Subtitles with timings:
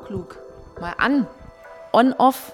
[0.00, 0.38] auch klug.
[0.80, 1.26] Mal an.
[1.92, 2.52] On, off.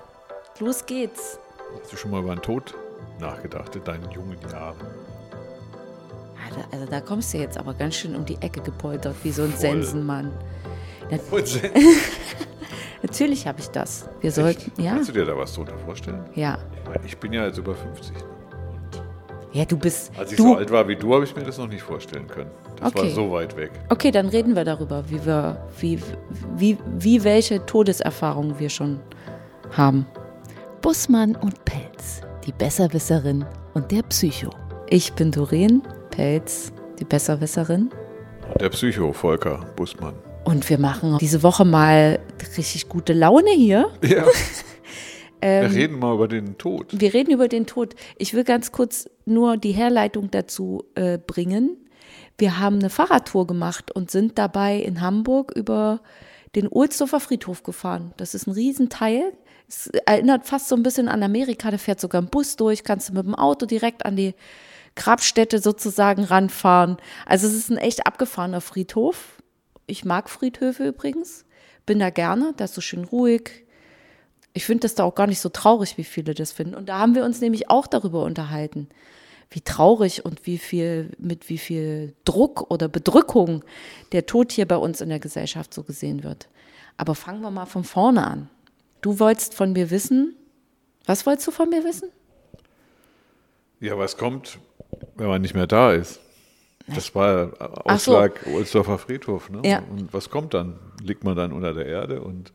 [0.58, 1.38] Los geht's.
[1.80, 2.74] Hast du schon mal über den Tod
[3.20, 4.76] nachgedacht in deinen jungen Jahren?
[6.72, 9.50] Also, da kommst du jetzt aber ganz schön um die Ecke gepoltert, wie so ein
[9.50, 9.58] Voll.
[9.60, 10.32] Sensenmann.
[13.02, 14.08] Natürlich habe ich das.
[14.20, 16.24] Wir sollten, ja, Kannst du dir da was drunter vorstellen?
[16.34, 16.58] ja.
[16.84, 18.14] Weil Ich bin ja jetzt über 50.
[19.52, 21.58] Ja, du bist, Als ich du, so alt war wie du, habe ich mir das
[21.58, 22.50] noch nicht vorstellen können.
[22.80, 23.12] Das war Okay.
[23.14, 23.70] so weit weg.
[23.90, 25.98] Okay, dann reden wir darüber, wie wir, wie,
[26.56, 29.00] wie, wie welche Todeserfahrungen wir schon
[29.72, 30.06] haben.
[30.80, 34.50] Bussmann und Pelz, die Besserwisserin und der Psycho.
[34.88, 37.90] Ich bin Doreen Pelz, die Besserwisserin.
[38.58, 40.14] Der Psycho, Volker Bussmann.
[40.44, 42.18] Und wir machen diese Woche mal
[42.56, 43.88] richtig gute Laune hier.
[44.02, 44.24] Ja.
[45.42, 46.88] Ähm, Wir reden mal über den Tod.
[46.92, 47.94] Wir reden über den Tod.
[48.18, 51.78] Ich will ganz kurz nur die Herleitung dazu äh, bringen.
[52.40, 56.00] Wir haben eine Fahrradtour gemacht und sind dabei in Hamburg über
[56.54, 58.14] den Ohlsdorfer Friedhof gefahren.
[58.16, 59.34] Das ist ein Riesenteil.
[59.68, 61.70] Es erinnert fast so ein bisschen an Amerika.
[61.70, 64.34] Da fährt sogar ein Bus durch, kannst du mit dem Auto direkt an die
[64.96, 66.96] Grabstätte sozusagen ranfahren.
[67.26, 69.42] Also es ist ein echt abgefahrener Friedhof.
[69.86, 71.44] Ich mag Friedhöfe übrigens.
[71.84, 73.66] Bin da gerne, da ist so schön ruhig.
[74.54, 76.74] Ich finde das da auch gar nicht so traurig, wie viele das finden.
[76.74, 78.88] Und da haben wir uns nämlich auch darüber unterhalten,
[79.50, 83.64] wie traurig und wie viel, mit wie viel Druck oder Bedrückung
[84.12, 86.48] der Tod hier bei uns in der Gesellschaft so gesehen wird.
[86.96, 88.48] Aber fangen wir mal von vorne an.
[89.00, 90.36] Du wolltest von mir wissen,
[91.06, 92.10] was wolltest du von mir wissen?
[93.80, 94.58] Ja, was kommt,
[95.16, 96.20] wenn man nicht mehr da ist?
[96.86, 98.16] Das war Ach so.
[98.16, 99.48] Ausschlag Ohlsdorfer Friedhof.
[99.48, 99.60] Ne?
[99.64, 99.82] Ja.
[99.90, 100.78] Und was kommt dann?
[101.02, 102.52] Liegt man dann unter der Erde und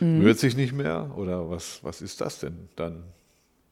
[0.00, 0.22] Mhm.
[0.22, 1.12] rührt sich nicht mehr?
[1.16, 3.04] Oder was, was ist das denn dann?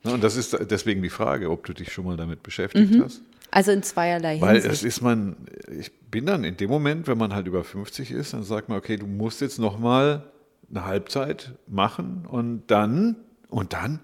[0.04, 0.12] Ne?
[0.12, 3.04] Und das ist deswegen die Frage, ob du dich schon mal damit beschäftigt Mhm.
[3.04, 3.22] hast.
[3.50, 4.72] Also in zweierlei Weil Hinsicht.
[4.74, 5.36] es ist man,
[5.78, 8.78] ich bin dann in dem Moment, wenn man halt über 50 ist, dann sagt man,
[8.78, 10.22] okay, du musst jetzt nochmal
[10.70, 13.16] eine Halbzeit machen und dann,
[13.48, 14.00] und dann,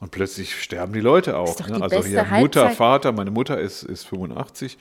[0.00, 1.54] und plötzlich sterben die Leute auch.
[1.56, 1.76] doch ne?
[1.76, 2.76] die Also beste hier Mutter, Halbzeit.
[2.76, 4.78] Vater, meine Mutter ist, ist 85.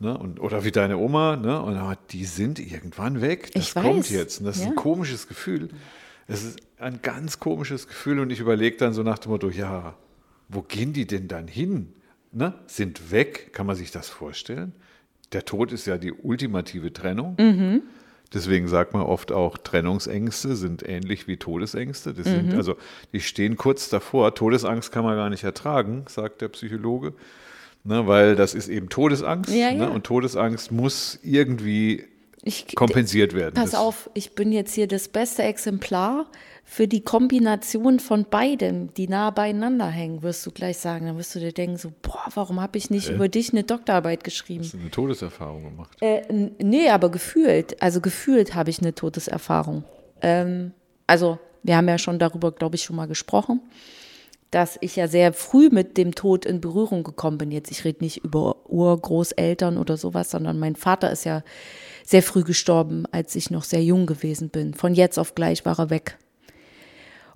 [0.00, 0.16] Ne?
[0.16, 1.60] Und, oder wie deine Oma, ne?
[1.62, 3.50] und aber die sind irgendwann weg.
[3.54, 4.40] Das Ich kommt weiß, jetzt.
[4.40, 4.68] Und das ist ja.
[4.68, 5.70] ein komisches Gefühl.
[6.28, 8.20] Es ist ein ganz komisches Gefühl.
[8.20, 9.94] Und ich überlege dann so nach dem Motto, ja,
[10.48, 11.92] wo gehen die denn dann hin?
[12.30, 12.54] Ne?
[12.66, 14.72] Sind weg, kann man sich das vorstellen?
[15.32, 17.36] Der Tod ist ja die ultimative Trennung.
[17.38, 17.82] Mhm.
[18.32, 22.12] Deswegen sagt man oft auch, Trennungsängste sind ähnlich wie Todesängste.
[22.12, 22.56] Das sind, Mhm.
[22.56, 22.76] also
[23.14, 24.34] die stehen kurz davor.
[24.34, 27.14] Todesangst kann man gar nicht ertragen, sagt der Psychologe.
[27.84, 29.50] Ne, weil das ist eben Todesangst.
[29.54, 29.88] Ja, ne, ja.
[29.88, 32.04] Und Todesangst muss irgendwie
[32.42, 33.54] Ich, kompensiert werden.
[33.54, 36.26] Pass Das- auf, ich bin jetzt hier das beste Exemplar
[36.64, 41.06] für die Kombination von beidem, die nah beieinander hängen, wirst du gleich sagen.
[41.06, 44.22] Dann wirst du dir denken, so, boah, warum habe ich nicht über dich eine Doktorarbeit
[44.22, 44.64] geschrieben?
[44.64, 45.96] Hast du eine Todeserfahrung gemacht?
[46.00, 46.22] Äh,
[46.62, 49.84] nee, aber gefühlt, also gefühlt habe ich eine Todeserfahrung.
[50.20, 50.72] Ähm,
[51.06, 53.60] also, wir haben ja schon darüber, glaube ich, schon mal gesprochen,
[54.50, 57.50] dass ich ja sehr früh mit dem Tod in Berührung gekommen bin.
[57.50, 61.42] Jetzt, ich rede nicht über Urgroßeltern oder sowas, sondern mein Vater ist ja
[62.08, 64.72] sehr früh gestorben, als ich noch sehr jung gewesen bin.
[64.72, 66.16] Von jetzt auf gleich war er weg.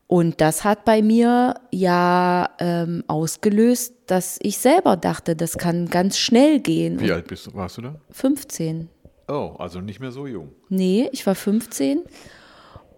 [0.07, 6.17] Und das hat bei mir ja ähm, ausgelöst, dass ich selber dachte, das kann ganz
[6.17, 7.01] schnell gehen.
[7.01, 7.97] Wie alt bist du, warst du da?
[8.13, 8.89] 15.
[9.29, 10.53] Oh, also nicht mehr so jung.
[10.71, 12.01] Nee, ich war 15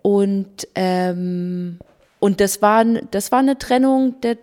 [0.03, 1.81] und ähm,
[2.21, 4.39] und das war das war eine Trennung, der,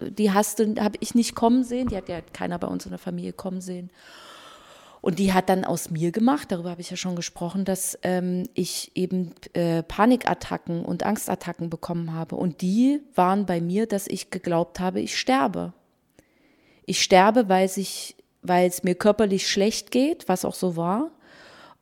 [0.00, 2.92] die hast du habe ich nicht kommen sehen, die hat ja keiner bei uns in
[2.92, 3.90] der Familie kommen sehen.
[5.02, 8.44] Und die hat dann aus mir gemacht, darüber habe ich ja schon gesprochen, dass ähm,
[8.54, 12.36] ich eben äh, Panikattacken und Angstattacken bekommen habe.
[12.36, 15.72] Und die waren bei mir, dass ich geglaubt habe, ich sterbe.
[16.86, 21.10] Ich sterbe, weil, es mir körperlich schlecht geht, was auch so war.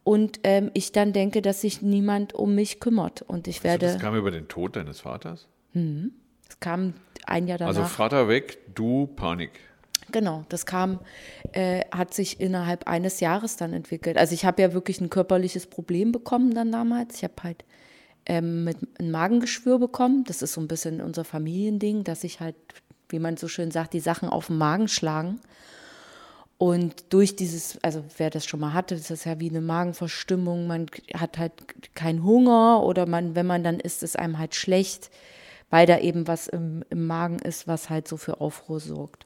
[0.03, 3.21] Und ähm, ich dann denke, dass sich niemand um mich kümmert.
[3.21, 5.47] Und ich werde, Das kam über den Tod deines Vaters?
[6.49, 6.95] es kam
[7.27, 7.77] ein Jahr danach.
[7.77, 9.61] Also Vater weg, du Panik.
[10.12, 11.00] Genau, das kam,
[11.53, 14.16] äh, hat sich innerhalb eines Jahres dann entwickelt.
[14.19, 17.16] Also ich habe ja wirklich ein körperliches Problem bekommen dann damals.
[17.16, 17.65] Ich habe halt
[18.26, 20.24] ähm, mit ein Magengeschwür bekommen.
[20.24, 22.57] Das ist so ein bisschen unser Familiending, dass sich halt,
[23.09, 25.41] wie man so schön sagt, die Sachen auf den Magen schlagen.
[26.59, 30.66] Und durch dieses, also wer das schon mal hatte, das ist ja wie eine Magenverstimmung,
[30.66, 31.53] man hat halt
[31.95, 35.10] keinen Hunger oder man, wenn man dann isst, ist einem halt schlecht,
[35.71, 39.24] weil da eben was im, im Magen ist, was halt so für Aufruhr sorgt.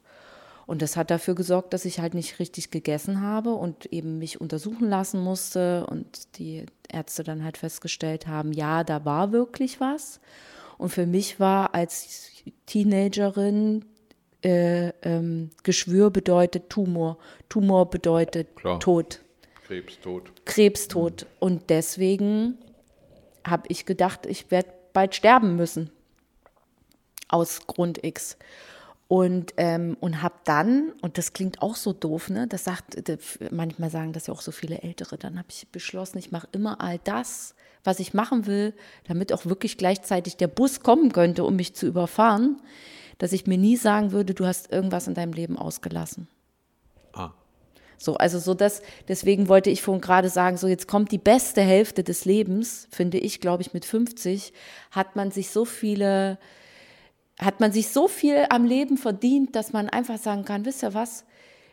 [0.66, 4.40] Und das hat dafür gesorgt, dass ich halt nicht richtig gegessen habe und eben mich
[4.40, 10.20] untersuchen lassen musste und die Ärzte dann halt festgestellt haben, ja, da war wirklich was.
[10.78, 12.30] Und für mich war als
[12.66, 13.84] Teenagerin
[14.42, 17.18] äh, ähm, Geschwür bedeutet Tumor,
[17.48, 18.78] Tumor bedeutet Klar.
[18.80, 19.20] Tod.
[19.66, 20.30] Krebs, Tod.
[20.44, 21.26] Krebstod.
[21.40, 22.58] Und deswegen
[23.46, 25.90] habe ich gedacht, ich werde bald sterben müssen.
[27.28, 28.36] Aus Grund X.
[29.06, 32.46] Und, ähm, und habe dann, und das klingt auch so doof, ne?
[32.48, 32.96] Das sagt,
[33.50, 36.80] manchmal sagen das ja auch so viele Ältere, dann habe ich beschlossen, ich mache immer
[36.80, 37.54] all das,
[37.84, 38.72] was ich machen will,
[39.06, 42.60] damit auch wirklich gleichzeitig der Bus kommen könnte, um mich zu überfahren,
[43.18, 46.26] dass ich mir nie sagen würde, du hast irgendwas in deinem Leben ausgelassen.
[47.12, 47.32] Ah.
[47.98, 51.60] So, also so das, deswegen wollte ich vorhin gerade sagen, so jetzt kommt die beste
[51.62, 54.52] Hälfte des Lebens, finde ich, glaube ich, mit 50,
[54.90, 56.38] hat man sich so viele
[57.38, 60.94] hat man sich so viel am Leben verdient, dass man einfach sagen kann, wisst ihr
[60.94, 61.24] was,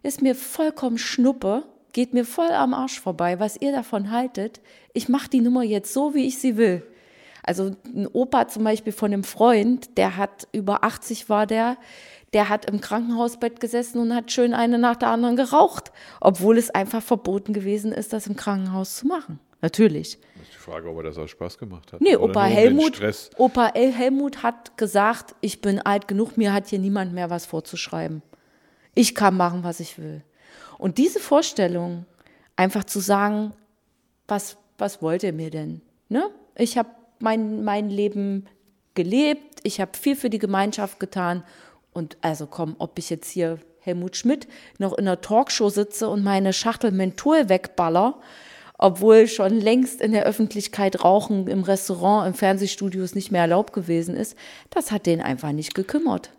[0.03, 1.63] ist mir vollkommen schnuppe,
[1.93, 4.61] geht mir voll am Arsch vorbei, was ihr davon haltet.
[4.93, 6.83] Ich mache die Nummer jetzt so, wie ich sie will.
[7.43, 11.77] Also ein Opa zum Beispiel von einem Freund, der hat über 80 war der,
[12.33, 15.91] der hat im Krankenhausbett gesessen und hat schön eine nach der anderen geraucht,
[16.21, 19.39] obwohl es einfach verboten gewesen ist, das im Krankenhaus zu machen.
[19.61, 20.17] Natürlich.
[20.35, 22.01] Das ist die Frage, ob er das auch Spaß gemacht hat.
[22.01, 22.99] Nee, Opa Helmut,
[23.37, 28.23] Opa Helmut hat gesagt, ich bin alt genug, mir hat hier niemand mehr was vorzuschreiben.
[28.95, 30.23] Ich kann machen, was ich will.
[30.77, 32.05] Und diese Vorstellung,
[32.55, 33.53] einfach zu sagen,
[34.27, 35.81] was, was wollt ihr mir denn?
[36.09, 36.29] Ne?
[36.55, 38.47] Ich habe mein, mein Leben
[38.95, 41.43] gelebt, ich habe viel für die Gemeinschaft getan.
[41.93, 44.47] Und also komm, ob ich jetzt hier Helmut Schmidt
[44.77, 48.19] noch in einer Talkshow sitze und meine Schachtel Menthol wegballer,
[48.81, 54.15] obwohl schon längst in der Öffentlichkeit Rauchen im Restaurant, im Fernsehstudios nicht mehr erlaubt gewesen
[54.15, 54.35] ist,
[54.71, 56.31] das hat den einfach nicht gekümmert.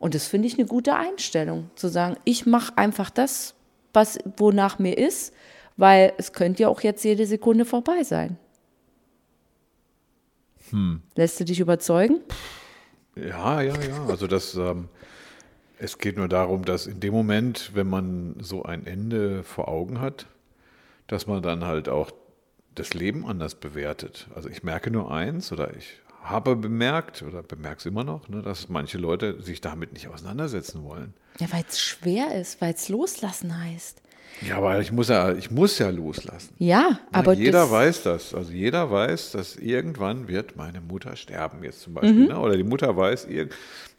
[0.00, 3.54] Und das finde ich eine gute Einstellung, zu sagen, ich mache einfach das,
[3.94, 5.32] was wonach mir ist,
[5.76, 8.36] weil es könnte ja auch jetzt jede Sekunde vorbei sein.
[10.70, 11.02] Hm.
[11.14, 12.20] Lässt du dich überzeugen?
[13.14, 14.06] Ja, ja, ja.
[14.08, 14.88] Also das, ähm,
[15.78, 20.00] es geht nur darum, dass in dem Moment, wenn man so ein Ende vor Augen
[20.00, 20.26] hat,
[21.08, 22.12] dass man dann halt auch
[22.74, 24.28] das Leben anders bewertet.
[24.34, 28.42] Also ich merke nur eins oder ich habe bemerkt oder bemerke es immer noch, ne,
[28.42, 31.14] dass manche Leute sich damit nicht auseinandersetzen wollen.
[31.40, 34.02] Ja, weil es schwer ist, weil es loslassen heißt.
[34.46, 36.54] Ja, aber ich muss ja, ich muss ja loslassen.
[36.58, 38.34] Ja, aber Na, jeder das weiß das.
[38.34, 42.14] Also jeder weiß, dass irgendwann wird meine Mutter sterben jetzt zum Beispiel.
[42.14, 42.26] Mhm.
[42.26, 42.38] Ne?
[42.38, 43.26] Oder die Mutter weiß,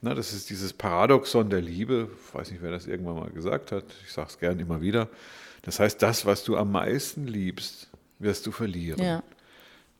[0.01, 2.09] na, das ist dieses Paradoxon der Liebe.
[2.27, 3.83] Ich weiß nicht, wer das irgendwann mal gesagt hat.
[4.05, 5.09] Ich sage es gern immer wieder.
[5.63, 7.89] Das heißt, das, was du am meisten liebst,
[8.19, 9.01] wirst du verlieren.
[9.01, 9.23] Ja.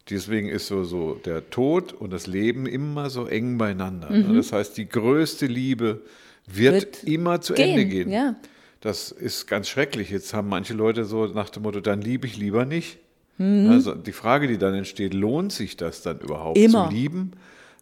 [0.10, 4.10] Deswegen ist so, so der Tod und das Leben immer so eng beieinander.
[4.10, 4.28] Ne?
[4.28, 4.36] Mhm.
[4.36, 6.02] Das heißt, die größte Liebe
[6.48, 7.70] wird, wird immer zu gehen.
[7.70, 8.10] Ende gehen.
[8.10, 8.36] Ja.
[8.82, 10.10] Das ist ganz schrecklich.
[10.10, 12.98] Jetzt haben manche Leute so nach dem Motto, dann liebe ich lieber nicht.
[13.38, 13.70] Mhm.
[13.70, 16.90] Also die Frage, die dann entsteht, lohnt sich das dann überhaupt immer.
[16.90, 17.32] zu lieben?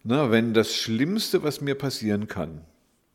[0.04, 2.60] Na, wenn das Schlimmste, was mir passieren kann,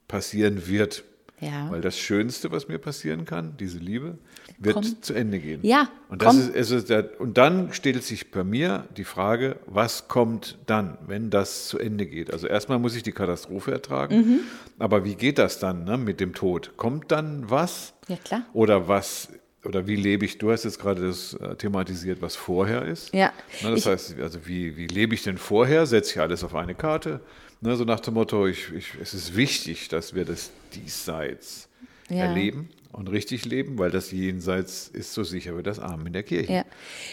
[0.08, 1.04] passieren wird,
[1.46, 1.72] ja.
[1.72, 4.18] Weil das Schönste, was mir passieren kann, diese Liebe,
[4.60, 5.02] wird komm.
[5.02, 5.60] zu Ende gehen.
[5.64, 5.90] Ja.
[6.10, 10.58] Und, das ist, also der, und dann stellt sich bei mir die Frage, was kommt
[10.66, 12.32] dann, wenn das zu Ende geht?
[12.32, 14.40] Also erstmal muss ich die Katastrophe ertragen, mhm.
[14.80, 16.78] aber wie geht das dann ne, mit dem Tod?
[16.78, 17.94] Kommt dann was?
[18.08, 18.44] Ja, klar.
[18.54, 19.30] Oder was
[19.66, 23.14] oder wie lebe ich, du hast jetzt gerade das äh, thematisiert, was vorher ist.
[23.14, 23.32] Ja.
[23.62, 25.86] Na, das ich, heißt, also wie, wie lebe ich denn vorher?
[25.86, 27.22] Setze ich alles auf eine Karte?
[27.64, 31.70] Ne, so nach dem Motto, ich, ich, es ist wichtig, dass wir das Diesseits
[32.10, 32.26] ja.
[32.26, 36.24] erleben und richtig leben, weil das Jenseits ist so sicher wie das Arm in der
[36.24, 36.52] Kirche.
[36.52, 36.66] Ja.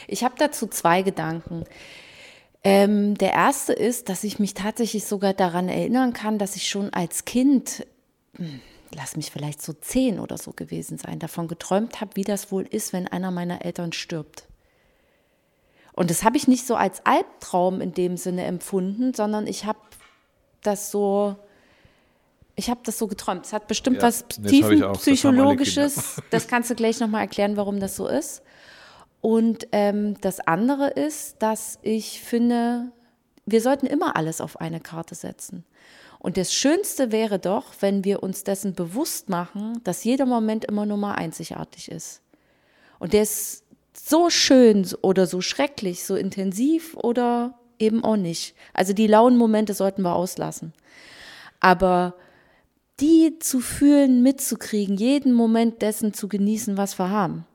[0.09, 1.65] Ich habe dazu zwei Gedanken.
[2.65, 6.93] Ähm, der erste ist, dass ich mich tatsächlich sogar daran erinnern kann, dass ich schon
[6.93, 7.87] als Kind,
[8.37, 8.61] hm,
[8.93, 12.67] lass mich vielleicht so zehn oder so gewesen sein, davon geträumt habe, wie das wohl
[12.69, 14.49] ist, wenn einer meiner Eltern stirbt.
[15.93, 19.79] Und das habe ich nicht so als Albtraum in dem Sinne empfunden, sondern ich habe
[20.63, 21.37] das so,
[22.57, 23.47] ich habe das so geträumt.
[23.47, 25.95] Es hat bestimmt ja, was tiefenpsychologisches.
[25.95, 28.43] Das, das kannst du gleich nochmal erklären, warum das so ist.
[29.21, 32.91] Und ähm, das andere ist, dass ich finde,
[33.47, 35.65] wir sollten immer alles auf eine Karte setzen.
[36.19, 40.85] Und das Schönste wäre doch, wenn wir uns dessen bewusst machen, dass jeder Moment immer
[40.85, 42.21] nur mal einzigartig ist.
[42.99, 43.65] Und der ist
[43.95, 48.55] so schön oder so schrecklich, so intensiv oder eben auch nicht.
[48.75, 50.73] Also die lauen Momente sollten wir auslassen.
[51.61, 52.15] Aber
[53.01, 57.47] die zu fühlen, mitzukriegen, jeden Moment dessen zu genießen, was wir haben,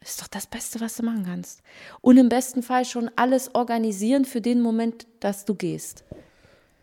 [0.00, 1.62] ist doch das Beste, was du machen kannst.
[2.00, 6.04] Und im besten Fall schon alles organisieren für den Moment, dass du gehst.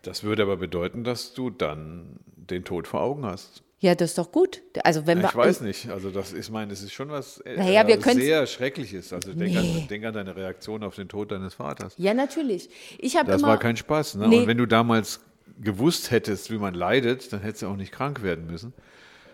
[0.01, 3.63] Das würde aber bedeuten, dass du dann den Tod vor Augen hast.
[3.81, 4.61] Ja, das ist doch gut.
[4.83, 5.89] Also wenn ja, ich wir, weiß nicht.
[5.89, 9.11] Also das, ich meine, es ist schon was äh, naja, wir sehr Schreckliches.
[9.11, 9.57] Also denk, nee.
[9.57, 11.95] an, denk, an, deine Reaktion auf den Tod deines Vaters.
[11.97, 12.69] Ja, natürlich.
[12.99, 14.15] Ich das immer, war kein Spaß.
[14.15, 14.27] Ne?
[14.27, 14.39] Nee.
[14.41, 15.21] Und wenn du damals
[15.59, 18.73] gewusst hättest, wie man leidet, dann hättest du auch nicht krank werden müssen.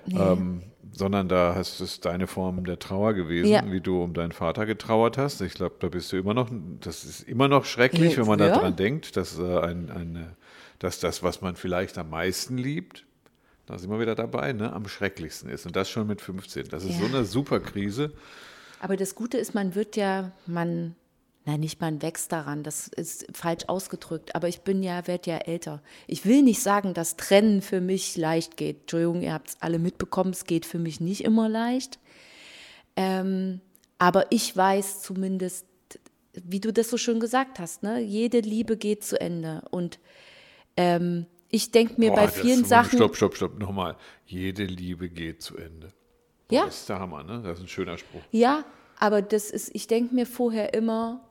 [0.06, 0.18] Nee.
[0.18, 0.62] Ähm,
[0.94, 3.70] sondern da hast es deine Form der Trauer gewesen, ja.
[3.70, 5.42] wie du um deinen Vater getrauert hast.
[5.42, 6.50] Ich glaube, da bist du immer noch,
[6.80, 10.38] das ist immer noch schrecklich, ja, wenn man daran denkt, dass, äh, ein, eine,
[10.80, 13.07] dass das, was man vielleicht am meisten liebt,
[13.68, 15.66] da sind wir wieder dabei, ne, am schrecklichsten ist.
[15.66, 16.70] Und das schon mit 15.
[16.70, 17.00] Das ist ja.
[17.00, 18.14] so eine super Krise.
[18.80, 20.96] Aber das Gute ist, man wird ja, man
[21.48, 25.38] Nein, nicht man wächst daran, das ist falsch ausgedrückt, aber ich bin ja, werde ja
[25.38, 25.82] älter.
[26.06, 28.82] Ich will nicht sagen, dass Trennen für mich leicht geht.
[28.82, 32.00] Entschuldigung, ihr habt es alle mitbekommen, es geht für mich nicht immer leicht.
[32.98, 33.62] Ähm,
[33.98, 35.66] aber ich weiß zumindest,
[36.34, 38.02] wie du das so schön gesagt hast, ne?
[38.02, 39.64] jede Liebe geht zu Ende.
[39.72, 40.00] Und
[40.76, 42.98] ähm, ich denke mir Boah, bei vielen das, Sachen.
[42.98, 43.96] Stopp, stopp, stopp, nochmal.
[44.26, 45.94] Jede Liebe geht zu Ende.
[46.48, 46.66] Boah, ja.
[46.66, 47.42] Das ist der Hammer, ne?
[47.44, 48.22] Das ist ein schöner Spruch.
[48.32, 48.66] Ja,
[49.00, 51.28] aber das ist, ich denke mir vorher immer,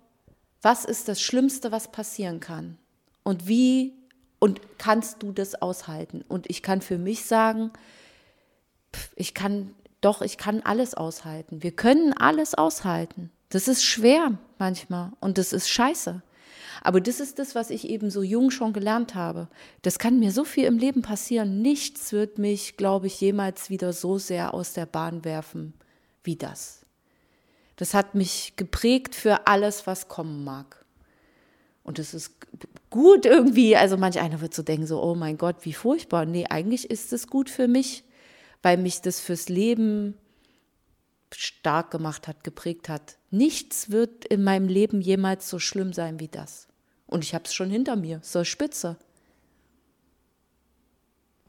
[0.62, 2.78] was ist das Schlimmste, was passieren kann?
[3.22, 3.94] Und wie
[4.38, 6.24] und kannst du das aushalten?
[6.28, 7.72] Und ich kann für mich sagen,
[9.16, 11.62] ich kann doch, ich kann alles aushalten.
[11.62, 13.30] Wir können alles aushalten.
[13.48, 16.22] Das ist schwer manchmal und das ist scheiße.
[16.86, 19.48] Aber das ist das, was ich eben so jung schon gelernt habe.
[19.82, 21.60] Das kann mir so viel im Leben passieren.
[21.60, 25.74] Nichts wird mich, glaube ich, jemals wieder so sehr aus der Bahn werfen
[26.22, 26.86] wie das.
[27.74, 30.84] Das hat mich geprägt für alles, was kommen mag.
[31.82, 32.36] Und es ist
[32.88, 36.24] gut irgendwie, also manch einer wird so denken, so, oh mein Gott, wie furchtbar.
[36.24, 38.04] Nee, eigentlich ist es gut für mich,
[38.62, 40.14] weil mich das fürs Leben
[41.34, 43.18] stark gemacht hat, geprägt hat.
[43.32, 46.68] Nichts wird in meinem Leben jemals so schlimm sein wie das.
[47.06, 48.96] Und ich habe es schon hinter mir, so spitze.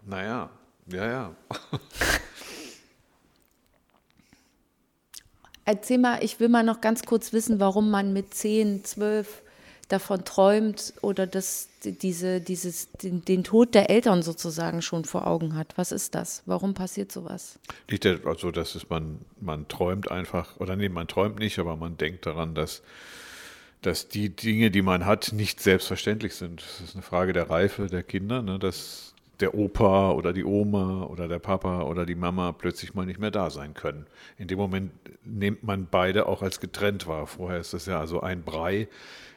[0.06, 0.50] Naja,
[0.88, 1.36] ja, ja.
[5.66, 9.42] Erzähl mal, ich will mal noch ganz kurz wissen, warum man mit 10, 12
[9.90, 15.56] davon träumt oder das, diese, dieses, den, den, Tod der Eltern sozusagen schon vor Augen
[15.56, 15.78] hat.
[15.78, 16.44] Was ist das?
[16.46, 17.60] Warum passiert sowas?
[17.90, 21.98] Liegt also, dass es man, man träumt einfach, oder nee, man träumt nicht, aber man
[21.98, 22.82] denkt daran, dass,
[23.88, 26.62] dass die Dinge, die man hat, nicht selbstverständlich sind.
[26.62, 31.04] Das ist eine Frage der Reife der Kinder, ne, dass der Opa oder die Oma
[31.04, 34.06] oder der Papa oder die Mama plötzlich mal nicht mehr da sein können.
[34.38, 34.92] In dem Moment
[35.24, 37.28] nimmt man beide auch als getrennt wahr.
[37.28, 38.90] Vorher ist das ja also ein Brei,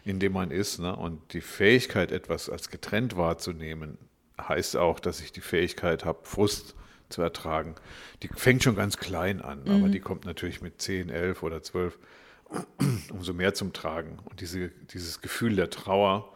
[0.04, 0.80] in dem man ist.
[0.80, 0.96] Ne?
[0.96, 3.98] Und die Fähigkeit, etwas als getrennt wahrzunehmen,
[4.40, 6.74] heißt auch, dass ich die Fähigkeit habe, Frust
[7.08, 7.76] zu ertragen.
[8.24, 9.70] Die fängt schon ganz klein an, mhm.
[9.70, 11.98] aber die kommt natürlich mit 10, 11 oder 12
[13.12, 14.18] umso mehr zum Tragen.
[14.24, 16.32] Und diese, dieses Gefühl der Trauer,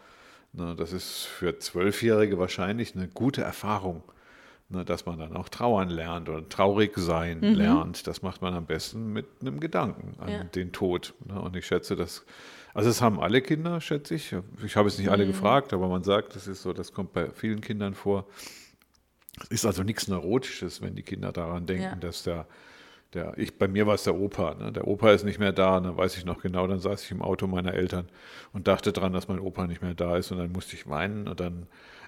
[0.56, 4.04] Ne, das ist für Zwölfjährige wahrscheinlich eine gute Erfahrung,
[4.68, 7.54] ne, dass man dann auch trauern lernt oder traurig sein mhm.
[7.54, 8.06] lernt.
[8.06, 10.44] Das macht man am besten mit einem Gedanken an ja.
[10.44, 11.14] den Tod.
[11.24, 11.40] Ne.
[11.40, 12.24] Und ich schätze, dass,
[12.72, 14.32] also es haben alle Kinder, schätze ich.
[14.64, 15.32] Ich habe es nicht alle mhm.
[15.32, 18.28] gefragt, aber man sagt, das ist so, das kommt bei vielen Kindern vor.
[19.40, 21.96] Es ist also nichts Neurotisches, wenn die Kinder daran denken, ja.
[21.96, 22.46] dass der
[23.14, 24.54] der, ich, bei mir war es der Opa.
[24.54, 24.72] Ne?
[24.72, 26.66] Der Opa ist nicht mehr da, dann weiß ich noch genau.
[26.66, 28.08] Dann saß ich im Auto meiner Eltern
[28.52, 30.32] und dachte dran, dass mein Opa nicht mehr da ist.
[30.32, 31.66] Und dann musste ich weinen und dann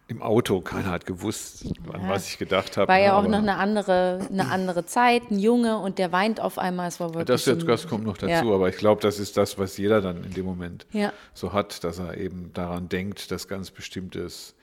[0.08, 2.08] im Auto, keiner hat gewusst, an ja.
[2.08, 2.88] was ich gedacht habe.
[2.88, 6.58] War ja auch noch eine andere, eine andere Zeit, ein Junge und der weint auf
[6.58, 6.88] einmal.
[6.88, 8.54] Es war wirklich das, jetzt, das kommt noch dazu, ja.
[8.54, 10.86] aber ich glaube, das ist das, was jeder dann in dem Moment
[11.34, 14.54] so hat, dass er eben daran denkt, dass ganz bestimmtes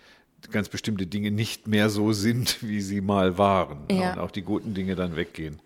[0.52, 3.86] ganz bestimmte Dinge nicht mehr so sind, wie sie mal waren.
[3.90, 5.60] Und auch die guten Dinge dann weggehen.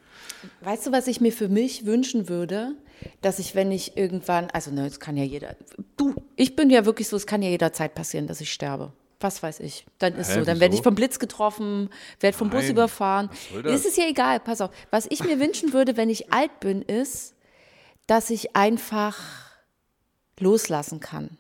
[0.62, 2.76] Weißt du, was ich mir für mich wünschen würde?
[3.22, 5.56] Dass ich, wenn ich irgendwann, also ne, es kann ja jeder,
[5.98, 8.92] du, ich bin ja wirklich so, es kann ja jederzeit passieren, dass ich sterbe.
[9.20, 9.86] Was weiß ich.
[9.98, 10.46] Dann ist Hä, so.
[10.46, 11.90] Dann werde ich vom Blitz getroffen,
[12.20, 13.30] werde vom Nein, Bus überfahren.
[13.64, 14.70] Ist es ja egal, pass auf.
[14.92, 17.34] Was ich mir wünschen würde, wenn ich alt bin, ist,
[18.06, 19.18] dass ich einfach
[20.40, 21.38] loslassen kann.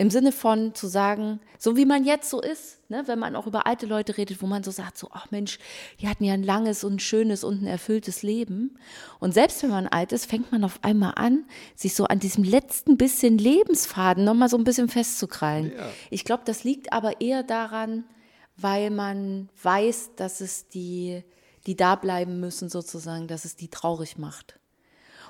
[0.00, 3.48] Im Sinne von zu sagen, so wie man jetzt so ist, ne, wenn man auch
[3.48, 5.58] über alte Leute redet, wo man so sagt, so, ach Mensch,
[6.00, 8.78] die hatten ja ein langes und ein schönes und ein erfülltes Leben.
[9.18, 12.44] Und selbst wenn man alt ist, fängt man auf einmal an, sich so an diesem
[12.44, 15.72] letzten bisschen Lebensfaden nochmal so ein bisschen festzukrallen.
[15.76, 15.90] Ja.
[16.10, 18.04] Ich glaube, das liegt aber eher daran,
[18.56, 21.24] weil man weiß, dass es die,
[21.66, 24.57] die da bleiben müssen sozusagen, dass es die traurig macht.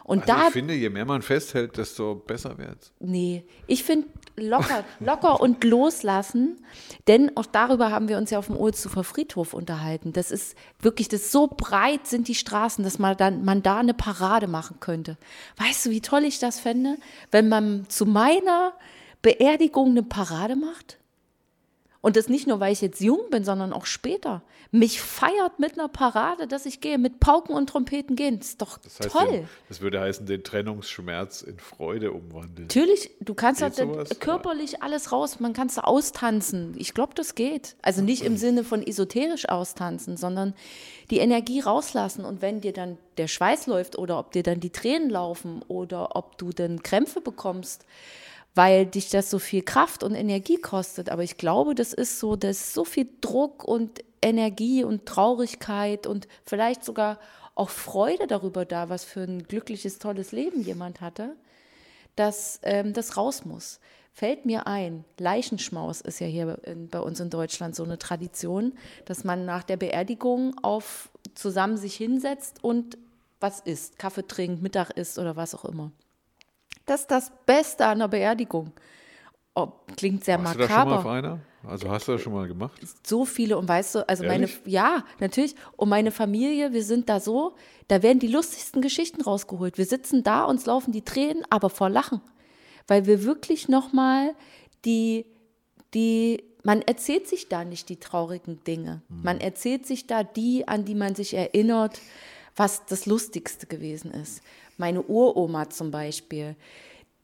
[0.08, 2.92] Und also da, ich finde, je mehr man festhält, desto besser wird es.
[2.98, 6.64] Nee, ich finde locker, locker und loslassen,
[7.08, 10.14] denn auch darüber haben wir uns ja auf dem Ohlszufer Friedhof unterhalten.
[10.14, 13.92] Das ist wirklich, das so breit sind die Straßen, dass man dann man da eine
[13.92, 15.18] Parade machen könnte.
[15.58, 16.96] Weißt du, wie toll ich das fände,
[17.30, 18.72] wenn man zu meiner
[19.20, 20.96] Beerdigung eine Parade macht?
[22.08, 24.40] Und das nicht nur, weil ich jetzt jung bin, sondern auch später.
[24.70, 28.38] Mich feiert mit einer Parade, dass ich gehe, mit Pauken und Trompeten gehen.
[28.38, 29.30] Das ist doch Das heißt, toll.
[29.30, 32.62] Den, das würde heißen, den Trennungsschmerz in Freude umwandeln.
[32.62, 33.76] Natürlich, du kannst halt
[34.20, 36.72] körperlich alles raus, man kann es austanzen.
[36.78, 37.76] Ich glaube, das geht.
[37.82, 40.54] Also nicht im Sinne von esoterisch austanzen, sondern
[41.10, 42.24] die Energie rauslassen.
[42.24, 46.16] Und wenn dir dann der Schweiß läuft oder ob dir dann die Tränen laufen oder
[46.16, 47.84] ob du dann Krämpfe bekommst,
[48.54, 51.10] weil dich das so viel Kraft und Energie kostet.
[51.10, 56.06] Aber ich glaube, das ist so, da ist so viel Druck und Energie und Traurigkeit
[56.06, 57.18] und vielleicht sogar
[57.54, 61.36] auch Freude darüber da, was für ein glückliches, tolles Leben jemand hatte
[62.18, 63.80] dass ähm, das raus muss.
[64.12, 68.72] Fällt mir ein, Leichenschmaus ist ja hier in, bei uns in Deutschland so eine Tradition,
[69.04, 72.98] dass man nach der Beerdigung auf zusammen sich hinsetzt und
[73.38, 75.92] was isst, Kaffee trinkt, Mittag isst oder was auch immer.
[76.88, 78.72] Das ist das Beste an der Beerdigung.
[79.54, 81.40] Oh, klingt sehr Warst du da schon mal auf makaber einer?
[81.66, 82.80] Also hast du das schon mal gemacht?
[83.04, 84.60] so viele und weißt du, also meine, Ehrlich?
[84.64, 85.54] ja, natürlich.
[85.76, 87.56] Und meine Familie, wir sind da so,
[87.88, 89.76] da werden die lustigsten Geschichten rausgeholt.
[89.76, 92.20] Wir sitzen da, uns laufen die Tränen, aber vor Lachen.
[92.86, 94.34] Weil wir wirklich nochmal
[94.84, 95.26] die,
[95.92, 99.02] die, man erzählt sich da nicht die traurigen Dinge.
[99.08, 102.00] Man erzählt sich da die, an die man sich erinnert,
[102.58, 104.42] was das Lustigste gewesen ist.
[104.76, 106.56] Meine Uroma zum Beispiel,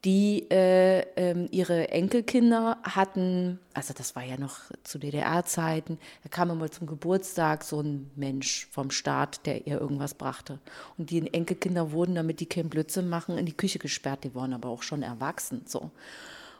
[0.05, 6.51] die äh, ähm, ihre Enkelkinder hatten, also das war ja noch zu DDR-Zeiten, da kam
[6.51, 10.59] immer zum Geburtstag so ein Mensch vom Staat, der ihr irgendwas brachte.
[10.97, 14.23] Und die Enkelkinder wurden, damit die keinen Blödsinn machen, in die Küche gesperrt.
[14.25, 15.63] Die waren aber auch schon erwachsen.
[15.65, 15.89] So.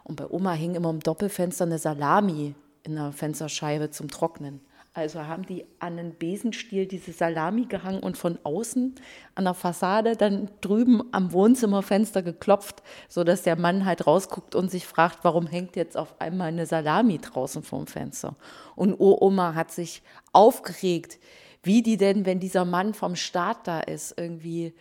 [0.03, 4.59] Und bei Oma hing immer im Doppelfenster eine Salami in der Fensterscheibe zum Trocknen.
[4.95, 8.95] Also haben die an den Besenstiel diese Salami gehangen und von außen
[9.35, 14.87] an der Fassade dann drüben am Wohnzimmerfenster geklopft, sodass der Mann halt rausguckt und sich
[14.87, 18.37] fragt, warum hängt jetzt auf einmal eine Salami draußen vorm Fenster.
[18.77, 21.19] Und Uroma hat sich aufgeregt,
[21.61, 24.73] wie die denn, wenn dieser Mann vom Staat da ist, irgendwie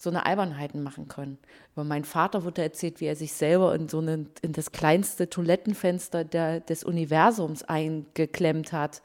[0.00, 1.38] so eine Albernheiten machen können.
[1.74, 5.28] Über meinen Vater wurde erzählt, wie er sich selber in so eine, in das kleinste
[5.28, 9.02] Toilettenfenster der, des Universums eingeklemmt hat,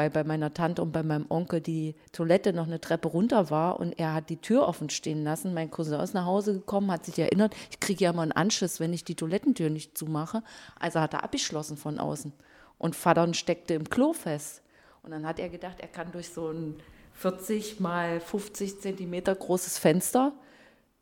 [0.00, 3.78] weil bei meiner Tante und bei meinem Onkel die Toilette noch eine Treppe runter war
[3.78, 5.52] und er hat die Tür offen stehen lassen.
[5.52, 8.80] Mein Cousin ist nach Hause gekommen, hat sich erinnert, ich kriege ja immer einen Anschiss,
[8.80, 10.42] wenn ich die Toilettentür nicht zumache.
[10.78, 12.32] Also hat er abgeschlossen von außen.
[12.78, 14.62] Und Vater steckte im Klo fest.
[15.02, 16.76] Und dann hat er gedacht, er kann durch so ein
[17.12, 20.32] 40 mal 50 Zentimeter großes Fenster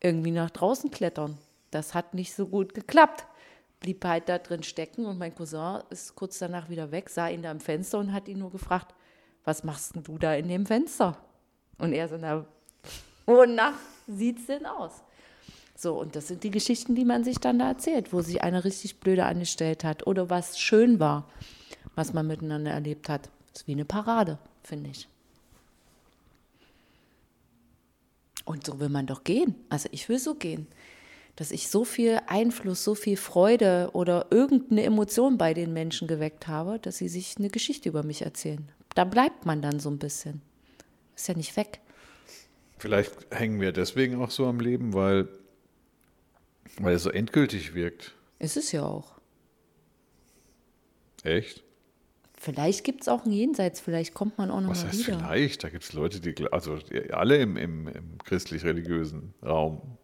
[0.00, 1.38] irgendwie nach draußen klettern.
[1.70, 3.26] Das hat nicht so gut geklappt.
[3.80, 7.42] Blieb halt da drin stecken und mein Cousin ist kurz danach wieder weg, sah ihn
[7.42, 8.94] da im Fenster und hat ihn nur gefragt,
[9.44, 11.16] was machst denn du da in dem Fenster?
[11.78, 12.44] Und er so, na,
[13.24, 14.92] wonach sieht's denn aus?
[15.76, 18.64] So, und das sind die Geschichten, die man sich dann da erzählt, wo sich einer
[18.64, 21.30] richtig blöde angestellt hat oder was schön war,
[21.94, 23.30] was man miteinander erlebt hat.
[23.52, 25.08] Das ist wie eine Parade, finde ich.
[28.44, 29.54] Und so will man doch gehen.
[29.68, 30.66] Also ich will so gehen,
[31.38, 36.48] dass ich so viel Einfluss, so viel Freude oder irgendeine Emotion bei den Menschen geweckt
[36.48, 38.68] habe, dass sie sich eine Geschichte über mich erzählen.
[38.96, 40.42] Da bleibt man dann so ein bisschen.
[41.14, 41.78] Ist ja nicht weg.
[42.78, 45.28] Vielleicht hängen wir deswegen auch so am Leben, weil,
[46.80, 48.16] weil es so endgültig wirkt.
[48.40, 49.20] Ist es ja auch.
[51.22, 51.62] Echt?
[52.36, 55.18] Vielleicht gibt es auch ein Jenseits, vielleicht kommt man auch noch Was mal heißt wieder.
[55.20, 55.62] vielleicht?
[55.62, 56.80] Da gibt es Leute, die, also
[57.12, 59.98] alle im, im, im christlich-religiösen Raum.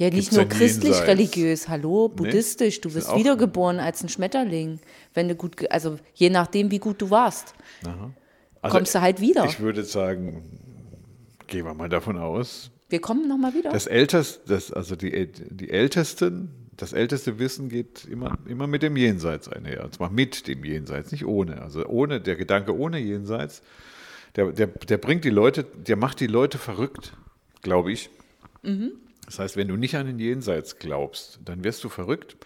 [0.00, 4.80] Ja, nicht nur christlich-religiös, hallo, buddhistisch, du Sind wirst wiedergeboren als ein Schmetterling,
[5.12, 7.52] wenn du gut, also je nachdem, wie gut du warst,
[7.84, 8.10] Also
[8.62, 9.44] kommst du halt wieder.
[9.44, 10.42] Ich würde sagen,
[11.48, 13.72] gehen wir mal davon aus, Wir kommen noch mal wieder.
[13.72, 18.96] das älteste, das, also die, die ältesten, das älteste Wissen geht immer, immer mit dem
[18.96, 19.84] Jenseits einher.
[19.84, 21.60] Und zwar mit dem Jenseits, nicht ohne.
[21.60, 23.60] Also ohne, der Gedanke ohne Jenseits,
[24.34, 27.12] der, der, der bringt die Leute, der macht die Leute verrückt,
[27.60, 28.08] glaube ich.
[29.30, 32.36] Das heißt, wenn du nicht an den Jenseits glaubst, dann wirst du verrückt,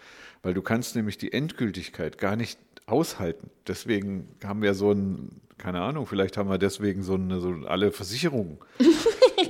[0.43, 3.49] weil du kannst nämlich die Endgültigkeit gar nicht aushalten.
[3.67, 7.91] Deswegen haben wir so ein, keine Ahnung, vielleicht haben wir deswegen so eine, so alle
[7.91, 8.59] Versicherungen.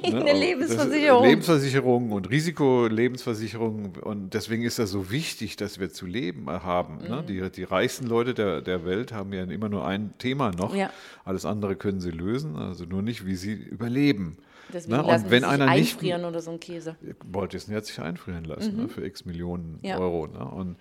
[0.03, 0.16] Ne?
[0.20, 1.25] Eine Das- Lebensversicherung.
[1.25, 3.97] Lebensversicherung und Risikolebensversicherung.
[4.03, 6.99] Und deswegen ist das so wichtig, dass wir zu leben haben.
[6.99, 7.23] Ne?
[7.23, 7.27] Mhm.
[7.27, 10.75] Die, die reichsten Leute der, der Welt haben ja immer nur ein Thema noch.
[10.75, 10.90] Ja.
[11.25, 14.37] Alles andere können sie lösen, also nur nicht, wie sie überleben.
[14.75, 15.03] Deswegen Ne?
[15.03, 16.97] lassen Und wenn einer nicht einfrieren oder so ein Käse.
[17.25, 19.79] Walt Disney hat sich einfrieren lassen ne, für x Millionen Mhm.
[19.83, 19.99] Ja.
[19.99, 20.27] Euro.
[20.27, 20.45] Ne?
[20.45, 20.77] Und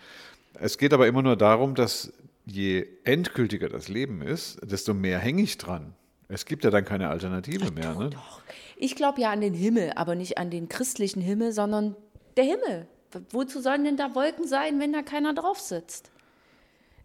[0.56, 2.12] es geht aber immer nur darum, dass
[2.46, 5.94] je endgültiger das Leben ist, desto mehr hänge ich dran.
[6.28, 7.94] Es gibt ja dann keine Alternative mehr.
[7.96, 8.10] Ne?
[8.10, 8.42] Doch.
[8.76, 11.96] Ich glaube ja an den Himmel, aber nicht an den christlichen Himmel, sondern
[12.36, 12.88] der Himmel.
[13.32, 16.10] Wozu sollen denn da Wolken sein, wenn da keiner drauf sitzt?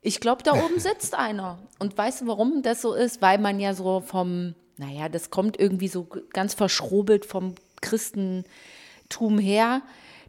[0.01, 1.59] Ich glaube, da oben sitzt einer.
[1.79, 3.21] Und weißt du, warum das so ist?
[3.21, 9.83] Weil man ja so vom, naja, das kommt irgendwie so ganz verschrobelt vom Christentum her,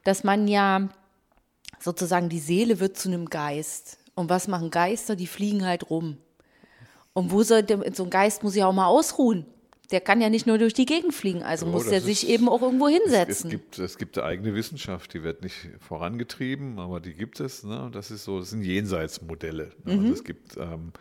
[0.03, 0.89] dass man ja
[1.79, 3.97] sozusagen die Seele wird zu einem Geist.
[4.15, 5.15] Und was machen Geister?
[5.15, 6.17] Die fliegen halt rum.
[7.13, 9.45] Und wo soll der, so ein Geist muss ja auch mal ausruhen.
[9.91, 12.05] Der kann ja nicht nur durch die Gegend fliegen, also Oh, muss das der ist-
[12.05, 13.49] sich eben auch irgendwo Es, es, hinsetzen.
[13.49, 17.63] gibt, es gibt eine eigene Wissenschaft, die wird nicht vorangetrieben, aber die gibt es.
[17.63, 17.89] Ne?
[17.91, 19.71] Das ist so, das sind Jenseitsmodelle.
[19.85, 19.93] Ne?
[19.95, 19.99] Mhm.
[20.01, 20.91] Also es gibt ähm,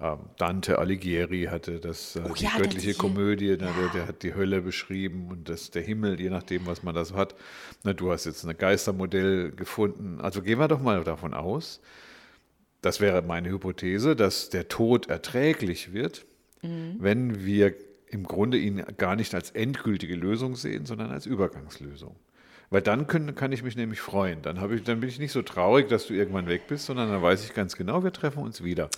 [0.00, 3.56] ähm, Dante Alighieri hatte das, äh, Oh die ja, göttliche die- Komödie, ne?
[3.58, 7.04] der, der hat die Hölle beschrieben und das, der Himmel, je nachdem, was man da
[7.04, 7.36] so hat.
[7.84, 10.20] Na, du hast jetzt ein Geistermodell gefunden.
[10.20, 11.80] Also gehen wir doch mal davon aus,
[12.80, 16.24] das wäre meine Hypothese, dass der Tod erträglich wird,
[16.62, 16.96] Mhm.
[16.98, 17.74] wenn wir
[18.12, 22.14] im Grunde ihn gar nicht als endgültige Lösung sehen, sondern als Übergangslösung.
[22.70, 24.40] Weil dann können, kann ich mich nämlich freuen.
[24.40, 27.10] Dann, habe ich, dann bin ich nicht so traurig, dass du irgendwann weg bist, sondern
[27.10, 28.88] dann weiß ich ganz genau, wir treffen uns wieder.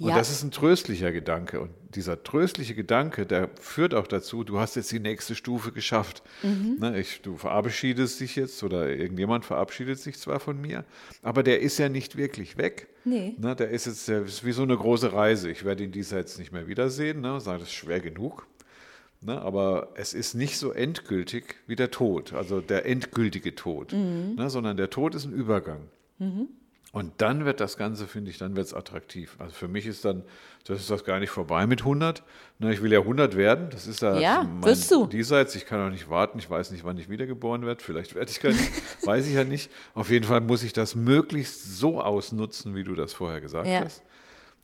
[0.00, 0.16] Und Ja.
[0.16, 1.60] das ist ein tröstlicher Gedanke.
[1.60, 6.24] Und dieser tröstliche Gedanke, der führt auch dazu, du hast jetzt die nächste Stufe geschafft.
[6.42, 6.78] Mhm.
[6.80, 10.84] Ne, ich, du verabschiedest dich jetzt oder irgendjemand verabschiedet sich zwar von mir,
[11.22, 12.88] aber der ist ja nicht wirklich weg.
[13.04, 13.34] Nee.
[13.38, 15.48] Ne, der ist jetzt der ist wie so eine große Reise.
[15.50, 17.20] Ich werde ihn diesseits nicht mehr wiedersehen.
[17.20, 18.46] Ne, das ist schwer genug.
[19.24, 24.50] Ne, aber es ist nicht so endgültig wie der Tod, also der endgültige Tod, ne,
[24.50, 25.82] sondern der Tod ist ein Übergang.
[26.92, 29.36] Und dann wird das Ganze, finde ich, dann wird es attraktiv.
[29.38, 30.24] Also für mich ist dann,
[30.66, 32.22] das ist das gar nicht vorbei mit 100.
[32.58, 35.06] Ne, ich will ja 100 werden, das ist da Ja, mein wirst du.
[35.06, 35.54] diesseits.
[35.54, 37.82] Ich kann auch nicht warten, ich weiß nicht, wann ich wiedergeboren werde.
[37.82, 38.70] Vielleicht werde ich gar nicht,
[39.06, 39.70] weiß ich ja nicht.
[39.94, 43.80] Auf jeden Fall muss ich das möglichst so ausnutzen, wie du das vorher gesagt Ja.
[43.84, 44.02] hast.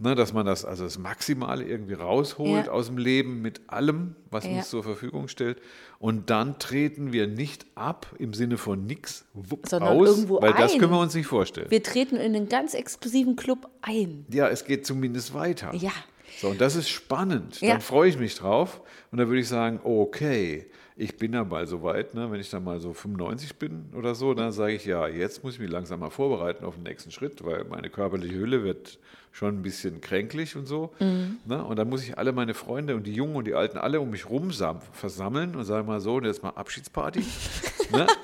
[0.01, 2.71] Ne, dass man das, also das Maximale irgendwie rausholt Ja.
[2.73, 4.53] aus dem Leben mit allem, was Ja.
[4.53, 5.61] uns zur Verfügung stellt.
[5.99, 10.53] Und dann treten wir nicht ab im Sinne von nix wupp, Sondern aus, irgendwo weil
[10.53, 10.79] das ein.
[10.79, 11.69] können wir uns nicht vorstellen.
[11.71, 14.25] Wir treten in einen ganz exklusiven Club ein.
[14.33, 15.75] Ja, es geht zumindest weiter.
[15.75, 15.91] Ja.
[16.41, 17.61] So, und das ist spannend.
[17.61, 17.73] Ja.
[17.73, 18.81] Dann freue ich mich drauf.
[19.11, 22.31] Und dann würde ich sagen, okay, ich bin dann mal so weit, ne?
[22.31, 25.55] wenn ich dann mal so 95 bin oder so, dann sage ich, ja, jetzt muss
[25.55, 28.99] ich mich langsam mal vorbereiten auf den nächsten Schritt, weil meine körperliche Hülle wird
[29.31, 30.93] schon ein bisschen kränklich und so.
[30.99, 31.38] Mhm.
[31.47, 31.64] Ne?
[31.64, 34.11] Und dann muss ich alle meine Freunde und die Jungen und die Alten alle um
[34.11, 37.25] mich rum sam- versammeln und sagen mal so, und jetzt mal Abschiedsparty.
[37.93, 38.07] ne?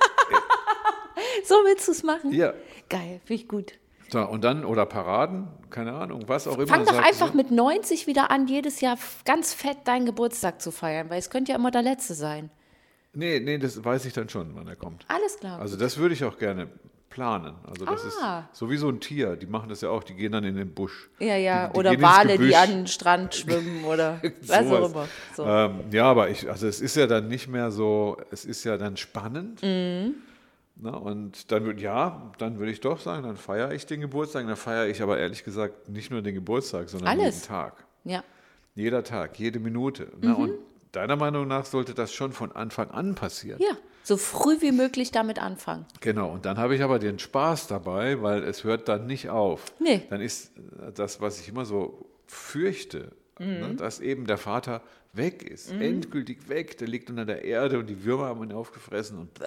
[1.43, 2.31] So willst du es machen?
[2.33, 2.53] Ja.
[2.89, 3.73] Geil, finde ich gut.
[4.09, 6.67] So, und dann, oder Paraden, keine Ahnung, was auch immer.
[6.67, 7.37] Fang doch einfach du.
[7.37, 11.51] mit 90 wieder an, jedes Jahr ganz fett deinen Geburtstag zu feiern, weil es könnte
[11.51, 12.49] ja immer der letzte sein.
[13.13, 15.05] Nee, nee, das weiß ich dann schon, wann er kommt.
[15.07, 15.59] Alles klar.
[15.59, 16.67] Also das würde ich auch gerne
[17.09, 17.55] planen.
[17.65, 18.43] Also das Ah.
[18.51, 19.37] ist so wie so ein Tier.
[19.37, 20.03] Die machen das ja auch.
[20.03, 21.09] Die gehen dann in den Busch.
[21.19, 21.67] ja, ja.
[21.67, 25.07] die, die oder Wale, die an den Strand schwimmen oder was auch immer.
[25.33, 25.45] So.
[25.45, 28.77] Ähm, ja, aber ich, also es ist ja dann nicht mehr so, es ist ja
[28.77, 29.63] dann spannend.
[29.63, 30.15] Mhm.
[30.77, 34.45] Na, und dann würde ja, dann würde ich doch sagen, dann feiere ich den Geburtstag.
[34.45, 37.35] Dann feiere ich aber ehrlich gesagt nicht nur den Geburtstag, sondern Alles.
[37.35, 37.85] jeden Tag.
[38.03, 38.23] Ja.
[38.75, 40.03] Jeder Tag, jede Minute.
[40.05, 40.11] Mhm.
[40.19, 40.51] Na, und
[40.91, 43.59] deiner Meinung nach sollte das schon von Anfang an passieren.
[43.61, 45.85] ja, so früh wie möglich damit anfangen.
[46.01, 49.63] Genau, und dann habe ich aber den Spaß dabei, weil es hört dann nicht auf.
[49.79, 50.03] Nee.
[50.09, 50.51] Dann ist
[50.93, 53.45] das, was ich immer so fürchte, Mhm.
[53.59, 54.81] ne, dass eben der Vater
[55.13, 59.17] weg ist, endgültig weg, der liegt unter der Erde und die Würmer haben ihn aufgefressen
[59.19, 59.45] und bäh,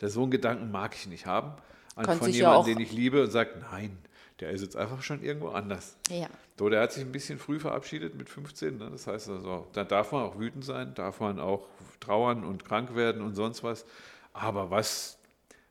[0.00, 1.52] der so einen Gedanken mag ich nicht haben.
[1.96, 3.98] An, von ja jemandem, auch- den ich liebe und sagt, nein,
[4.40, 5.96] der ist jetzt einfach schon irgendwo anders.
[6.10, 6.28] Ja.
[6.58, 8.78] So, der hat sich ein bisschen früh verabschiedet mit 15.
[8.78, 8.88] Ne?
[8.90, 11.66] Das heißt also, da darf man auch wütend sein, darf man auch
[12.00, 13.84] trauern und krank werden und sonst was.
[14.32, 15.18] Aber was,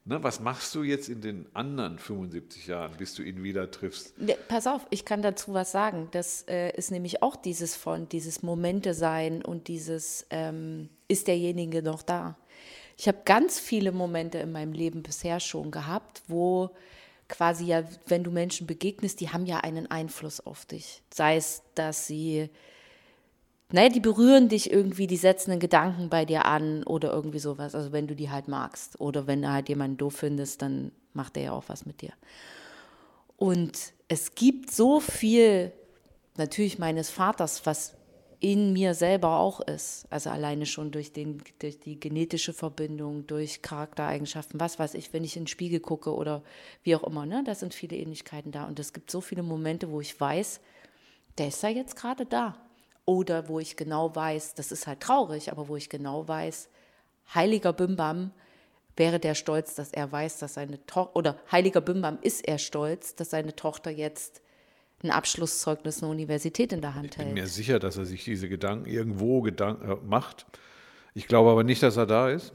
[0.09, 4.17] ne, was machst du jetzt in den anderen 75 Jahren, bis du ihn wieder triffst?
[4.19, 6.09] Ne, Pass auf, ich kann dazu was sagen.
[6.11, 11.83] Das äh, ist nämlich auch dieses von, dieses Momente sein und dieses, ähm, ist derjenige
[11.83, 12.37] noch da?
[12.97, 16.71] Ich habe ganz viele Momente in meinem Leben bisher schon gehabt, wo
[17.29, 21.03] quasi ja, wenn du Menschen begegnest, die haben ja einen Einfluss auf dich.
[21.13, 22.49] Sei es, dass sie,
[23.71, 27.75] naja, die berühren dich irgendwie, die setzen einen Gedanken bei dir an oder irgendwie sowas.
[27.75, 31.35] Also wenn du die halt magst oder wenn du halt jemanden doof findest, dann macht
[31.35, 32.13] der ja auch was mit dir.
[33.37, 35.71] Und es gibt so viel,
[36.35, 37.95] natürlich meines Vaters, was
[38.39, 40.07] in mir selber auch ist.
[40.09, 45.23] Also alleine schon durch, den, durch die genetische Verbindung, durch Charaktereigenschaften, was weiß ich, wenn
[45.23, 46.41] ich in den Spiegel gucke oder
[46.83, 47.25] wie auch immer.
[47.25, 47.43] Ne?
[47.45, 48.65] Da sind viele Ähnlichkeiten da.
[48.65, 50.59] Und es gibt so viele Momente, wo ich weiß,
[51.37, 52.57] der ist ja jetzt gerade da.
[53.09, 56.69] Oder wo ich genau weiß, das ist halt traurig, aber wo ich genau weiß,
[57.33, 58.29] heiliger Bimbam
[58.95, 63.15] wäre der stolz, dass er weiß, dass seine Tochter, oder heiliger Bimbam ist er stolz,
[63.15, 64.43] dass seine Tochter jetzt
[65.01, 67.35] ein Abschlusszeugnis einer Universität in der Hand Ich bin hält.
[67.35, 70.45] mir sicher, dass er sich diese Gedanken irgendwo Gedanken, äh, macht.
[71.15, 72.53] Ich glaube aber nicht, dass er da ist.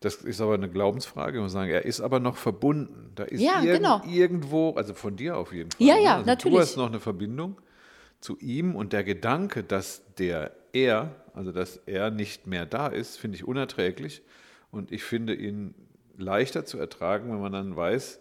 [0.00, 1.38] Das ist aber eine Glaubensfrage.
[1.40, 3.12] Man sagen, er ist aber noch verbunden.
[3.16, 4.00] Da ist Ja, irgend, genau.
[4.08, 5.86] irgendwo, also von dir auf jeden Fall.
[5.86, 6.02] Ja, ne?
[6.04, 6.56] ja, also natürlich.
[6.56, 7.60] Du hast noch eine Verbindung
[8.20, 13.16] zu ihm und der Gedanke, dass der er, also dass er nicht mehr da ist,
[13.18, 14.22] finde ich unerträglich.
[14.70, 15.74] Und ich finde ihn
[16.16, 18.20] leichter zu ertragen, wenn man dann weiß,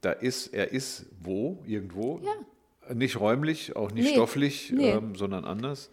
[0.00, 2.20] da ist, er ist wo, irgendwo.
[2.94, 4.90] Nicht räumlich, auch nicht Nee, stofflich, nee.
[4.90, 5.90] ähm, sondern anders.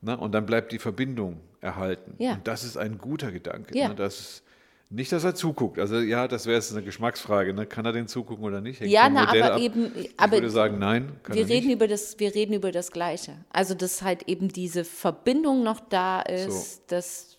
[0.00, 2.14] Na, und dann bleibt die Verbindung erhalten.
[2.18, 2.34] Ja.
[2.34, 3.76] Und das ist ein guter Gedanke.
[3.76, 3.88] Ja.
[3.88, 3.94] Ne?
[3.94, 4.42] Das,
[4.92, 5.78] nicht, dass er zuguckt.
[5.78, 7.54] Also ja, das wäre jetzt eine Geschmacksfrage.
[7.54, 7.64] Ne?
[7.64, 8.80] Kann er den zugucken oder nicht?
[8.80, 9.60] Hängt Ja, na, aber ab.
[9.60, 11.76] eben- Ich aber würde sagen, nein, kann wir er reden nicht.
[11.76, 13.36] über das, wir reden über das Gleiche.
[13.50, 16.82] Also dass halt eben diese Verbindung noch da ist, So.
[16.88, 17.38] dass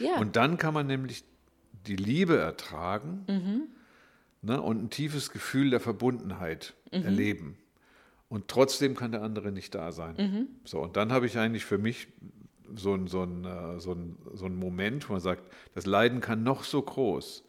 [0.00, 0.16] ja.
[0.18, 1.24] Und dann kann man nämlich
[1.86, 3.62] die Liebe ertragen Mhm.
[4.42, 4.60] ne?
[4.60, 7.04] und ein tiefes Gefühl der Verbundenheit Mhm.
[7.04, 7.58] erleben.
[8.28, 10.16] Und trotzdem kann der andere nicht da sein.
[10.16, 10.48] Mhm.
[10.64, 12.08] So, und dann habe ich eigentlich für mich
[12.74, 16.20] so ein, so, ein, äh, so, ein, so ein Moment, wo man sagt, das Leiden
[16.20, 17.44] kann noch so groß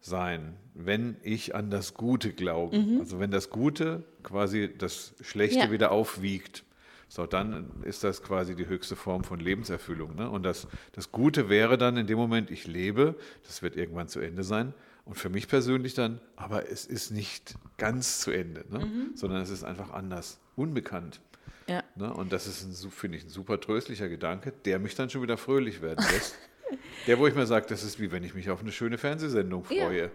[0.00, 2.76] sein, wenn ich an das Gute glaube.
[3.00, 5.64] Also wenn das Gute quasi das Schlechte Mhm.
[5.64, 5.70] Ja.
[5.72, 6.64] wieder aufwiegt.
[7.08, 10.16] So, dann ist das quasi die höchste Form von Lebenserfüllung.
[10.16, 10.28] Ne?
[10.28, 14.20] Und das, das Gute wäre dann in dem Moment, ich lebe, das wird irgendwann zu
[14.20, 14.74] Ende sein.
[15.04, 18.80] Und für mich persönlich dann, aber es ist nicht ganz zu Ende, ne?
[18.84, 19.10] Mhm.
[19.14, 21.20] sondern es ist einfach anders, unbekannt.
[21.68, 21.82] Ja.
[21.96, 22.12] Ne?
[22.12, 25.82] Und das ist, finde ich, ein super tröstlicher Gedanke, der mich dann schon wieder fröhlich
[25.82, 26.34] werden lässt.
[27.06, 29.64] der, wo ich mir sage, das ist wie wenn ich mich auf eine schöne Fernsehsendung
[29.70, 29.84] Ja.
[29.86, 30.10] freue.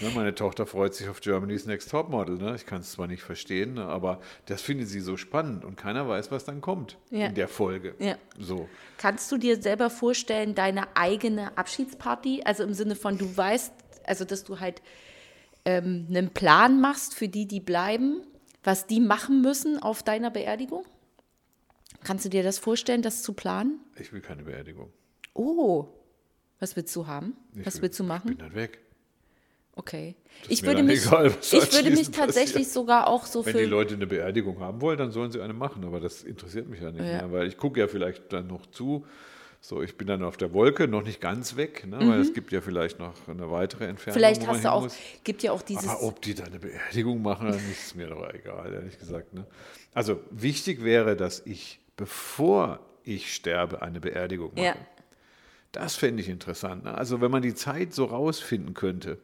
[0.00, 0.10] Ne?
[0.14, 2.36] Meine Tochter freut sich auf Germany's Next Topmodel.
[2.38, 2.54] Ne?
[2.56, 3.84] Ich kann es zwar nicht verstehen, ne?
[3.84, 7.26] aber das findet sie so spannend und keiner weiß, was dann kommt Ja.
[7.26, 7.94] in der Folge.
[7.98, 8.16] Ja.
[8.38, 8.68] So.
[8.96, 13.72] Kannst du dir selber vorstellen, deine eigene Abschiedsparty, also im Sinne von, du weißt,
[14.04, 14.80] also dass du halt
[15.66, 18.22] ähm, einen Plan machst für die, die bleiben,
[18.62, 20.84] was die machen müssen auf deiner Beerdigung?
[22.04, 23.80] Kannst du dir das vorstellen, das zu planen?
[23.98, 24.90] Ich will keine Beerdigung.
[25.34, 25.86] Oh,
[26.58, 27.36] was willst du haben?
[27.54, 28.26] Ich was will- willst du Ich machen?
[28.28, 28.78] bin dann weg.
[29.76, 30.14] Okay.
[30.48, 32.72] Ich würde mich, egal, ich würde mich tatsächlich passiert.
[32.72, 33.64] sogar auch so Wenn die.
[33.64, 36.90] Leute eine Beerdigung haben wollen, dann sollen sie eine machen, aber das interessiert mich ja
[36.90, 37.06] nicht Ja.
[37.26, 39.06] mehr, weil ich gucke ja vielleicht dann noch zu.
[39.62, 42.50] So, ich bin dann auf der Wolke, noch nicht ganz weg, ne, weil es gibt
[42.50, 44.14] ja vielleicht noch eine weitere Entfernung.
[44.14, 44.18] Mhm.
[44.18, 44.96] Vielleicht hast du auch, muss.
[45.22, 45.86] gibt ja auch dieses.
[45.86, 49.34] Aber ob die da eine Beerdigung machen, dann ist mir doch egal, ehrlich gesagt.
[49.34, 49.46] Ne?
[49.92, 54.64] Also wichtig wäre, dass ich, bevor ich sterbe, eine Beerdigung mache.
[54.64, 54.76] Ja.
[55.72, 56.84] Das fände ich interessant.
[56.84, 56.94] Ne?
[56.96, 59.18] Also wenn man die Zeit so rausfinden könnte,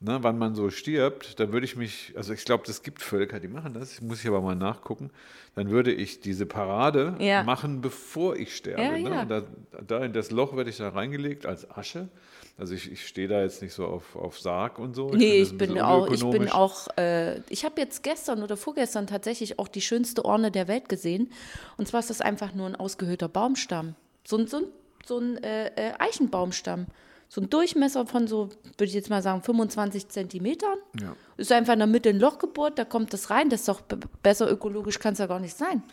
[0.00, 3.40] ne, wann man so stirbt, dann würde ich mich, also ich glaube, es gibt Völker,
[3.40, 5.10] die machen das, muss ich aber mal nachgucken,
[5.54, 7.42] dann würde ich diese Parade Ja.
[7.42, 8.82] machen, bevor ich sterbe.
[8.82, 9.10] Ja, ne?
[9.10, 9.22] ja.
[9.22, 9.42] Und da,
[9.86, 12.08] da in das Loch werde ich da reingelegt als Asche.
[12.56, 15.10] Also ich, ich stehe da jetzt nicht so auf, auf Sarg und so.
[15.10, 18.56] Nee, finde das ich bin auch, ich bin auch, äh, ich habe jetzt gestern oder
[18.56, 21.30] vorgestern tatsächlich auch die schönste Orne der Welt gesehen.
[21.76, 23.94] Und zwar ist das einfach nur ein ausgehöhlter Baumstamm.
[24.24, 24.64] So ein, so ein,
[25.06, 26.86] so ein äh, äh, Eichenbaumstamm.
[27.30, 30.78] So ein Durchmesser von so, würde ich jetzt mal sagen, 25 Zentimetern.
[31.00, 31.14] Ja.
[31.36, 33.50] Ist einfach in der Mitte ein Loch gebohrt, da kommt das rein.
[33.50, 33.82] Das ist doch
[34.22, 35.82] besser ökologisch, kann es ja gar nicht sein.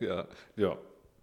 [0.00, 0.26] Ja,
[0.56, 0.76] ja.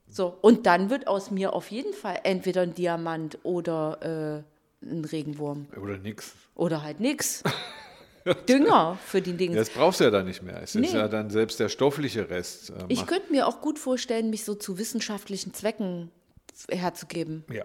[0.10, 4.44] So, und dann wird aus mir auf jeden Fall entweder ein Diamant oder
[4.84, 5.68] äh, ein Regenwurm.
[5.80, 6.34] Oder nix.
[6.56, 7.44] Oder halt nix.
[8.50, 9.56] Dünger für die Dinge.
[9.56, 10.62] Das brauchst du ja dann nicht mehr.
[10.62, 10.98] Es ist Nee.
[10.98, 12.72] ja dann selbst der stoffliche Rest.
[12.72, 16.12] Äh, Ich könnte mir auch gut vorstellen, mich so zu wissenschaftlichen Zwecken
[16.70, 17.46] herzugeben.
[17.52, 17.64] ja,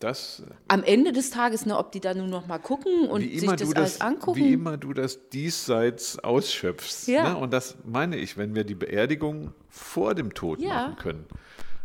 [0.00, 3.40] das, Am Ende des Tages, ne, ob die da nur noch mal gucken und sich
[3.46, 4.40] das, du alles das, angucken.
[4.40, 7.06] wie immer du das diesseits ausschöpfst.
[7.08, 7.30] Ja.
[7.30, 7.36] Ne?
[7.38, 10.88] Und das meine ich, wenn wir die Beerdigung vor dem Tod Ja.
[10.88, 11.26] machen können.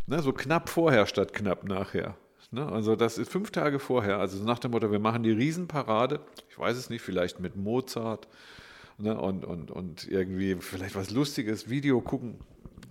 [0.06, 0.20] Ne?
[0.22, 2.16] So knapp vorher statt knapp nachher.
[2.50, 2.66] Ne?
[2.66, 4.18] Also das ist fünf Tage vorher.
[4.18, 6.20] Also nach dem Motto, wir machen die Riesenparade.
[6.50, 8.28] Ich weiß es nicht, vielleicht mit Mozart
[8.98, 9.18] ne?
[9.18, 12.40] und, und, und irgendwie vielleicht was Lustiges, Video gucken.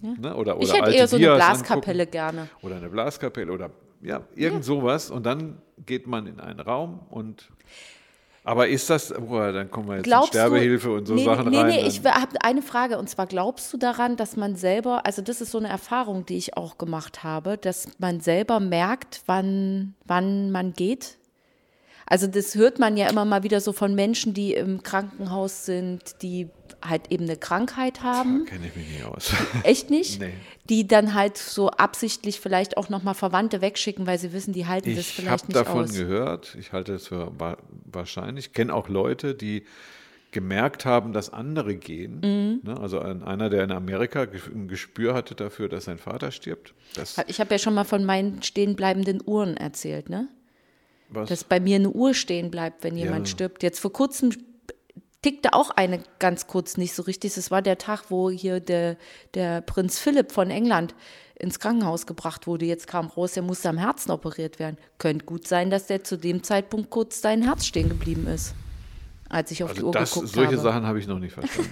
[0.02, 0.34] Ne?
[0.34, 2.12] Oder, oder ich hätte alte eher so eine Blaskapelle angucken.
[2.12, 2.50] gerne.
[2.62, 3.70] Oder eine Blaskapelle oder
[4.02, 5.12] ja, irgend sowas.
[5.12, 7.50] Und dann geht man in einen Raum und.
[8.46, 11.26] Aber ist das, boah, dann kommen wir jetzt Glaubst in Sterbehilfe du, und so nee,
[11.26, 11.68] Sachen nee, rein.
[11.68, 15.22] Nee, dann- ich habe eine Frage und zwar glaubst du daran, dass man selber, also
[15.22, 19.94] das ist so eine Erfahrung, die ich auch gemacht habe, dass man selber merkt, wann,
[20.06, 21.18] wann man geht?
[22.10, 26.22] Also das hört man ja immer mal wieder so von Menschen, die im Krankenhaus sind,
[26.24, 26.50] die
[26.82, 28.46] halt eben eine Krankheit haben.
[28.46, 29.32] Kenne ich mich nicht aus.
[29.64, 30.20] Echt nicht?
[30.20, 30.34] Nee.
[30.70, 34.96] Die dann halt so absichtlich vielleicht auch nochmal Verwandte wegschicken, weil sie wissen, die halten
[34.96, 35.94] das Ich vielleicht habe nicht davon aus.
[35.94, 38.48] gehört, ich halte es für wa wahrscheinlich.
[38.48, 39.66] Ich kenne auch Leute, die
[40.32, 42.22] gemerkt haben, dass andere gehen.
[42.64, 42.70] Mhm.
[42.72, 42.80] Ne?
[42.80, 46.74] Also ein, einer, der in Amerika ein Gespür hatte dafür, dass sein Vater stirbt.
[46.96, 50.28] Das, Ich habe ja schon mal von meinen stehenbleibenden Uhren erzählt, ne?
[51.10, 53.32] Was, Dass bei mir eine Uhr stehen bleibt, wenn jemand Ja.
[53.32, 53.64] stirbt.
[53.64, 54.32] Jetzt vor kurzem
[55.22, 57.34] tickte auch eine ganz kurz nicht so richtig.
[57.34, 58.98] Das war der Tag, wo hier der,
[59.34, 60.96] der Prinz Philipp von England
[61.36, 62.66] ins Krankenhaus gebracht wurde.
[62.66, 64.78] Jetzt kam raus, er musste am Herzen operiert werden.
[64.98, 68.54] Könnte gut sein, dass der zu dem Zeitpunkt kurz dein Herz stehen geblieben ist,
[69.30, 70.62] als ich auf Also die Uhr das, geguckt solche habe.
[70.62, 71.70] Sachen habe ich noch nicht verstanden.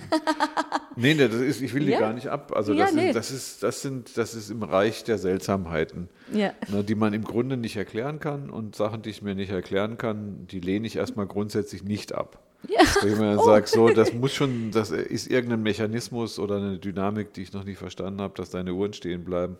[0.95, 1.99] nee, nee, das ist, ich will die Ja.
[1.99, 2.53] gar nicht ab.
[2.55, 3.05] Also Ja, das, nee.
[3.05, 6.51] sind, das, ist, das, sind, das ist im Reich der Seltsamheiten, Ja.
[6.71, 8.49] ne, die man im Grunde nicht erklären kann.
[8.49, 12.39] Und Sachen, die ich mir nicht erklären kann, die lehne ich erstmal grundsätzlich nicht ab.
[12.67, 12.81] Ja.
[12.99, 13.05] Oh.
[13.05, 17.43] Wenn man sagt, so, das muss schon, das ist irgendein Mechanismus oder eine Dynamik, die
[17.43, 19.57] ich noch nicht verstanden habe, dass deine Uhren stehen bleiben.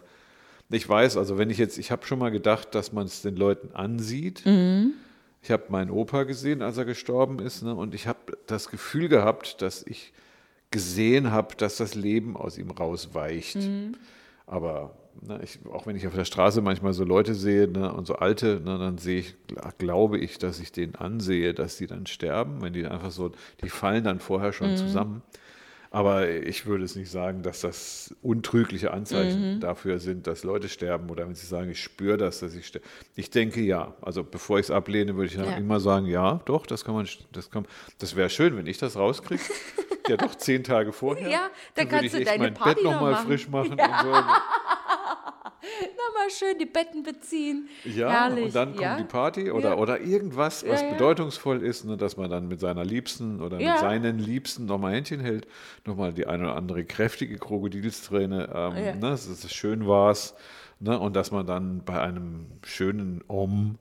[0.70, 3.36] Ich weiß, also wenn ich jetzt, ich habe schon mal gedacht, dass man es den
[3.36, 4.44] Leuten ansieht.
[5.42, 9.08] Ich habe meinen Opa gesehen, als er gestorben ist, ne, und ich habe das Gefühl
[9.08, 10.14] gehabt, dass ich
[10.72, 13.58] gesehen habe, dass das Leben aus ihm rausweicht.
[14.46, 18.06] Aber ne, ich, auch wenn ich auf der Straße manchmal so Leute sehe ne, und
[18.08, 21.88] so alte, ne, dann sehe ich, gl- glaube ich, dass ich denen ansehe, dass die
[21.88, 23.32] dann sterben, wenn die einfach so,
[23.64, 25.22] die fallen dann vorher schon zusammen.
[25.98, 31.10] Aber ich würde es nicht sagen, dass das untrügliche Anzeichen dafür sind, dass Leute sterben
[31.10, 32.86] oder wenn sie sagen, ich spüre das, dass ich sterbe.
[33.16, 33.96] Ich denke ja.
[34.02, 35.58] Also bevor ich es ablehne, würde ich dann Ja.
[35.58, 37.66] immer sagen, ja, doch, das kann man, das kann,
[37.98, 39.42] das wäre schön, wenn ich das rauskriege.
[40.08, 41.28] ja, doch zehn Tage vorher.
[41.32, 43.80] Ja, dann würde kannst ich du deine mein Party Bett noch nochmal frisch machen und
[43.80, 44.14] so.
[45.82, 47.68] Nochmal schön die Betten beziehen.
[47.84, 48.46] Ja, Herrlich.
[48.46, 48.98] und dann kommt ja?
[48.98, 49.76] die Party oder, Ja.
[49.78, 53.80] oder irgendwas, was Ja, bedeutungsvoll ist, ne, dass man dann mit seiner Liebsten oder mit
[53.80, 55.48] seinen Liebsten nochmal Händchen hält,
[55.86, 60.36] nochmal die eine oder andere kräftige Krokodilsträne, ähm, ne, dass es schön war's,
[60.80, 63.78] ne, und dass man dann bei einem schönen Om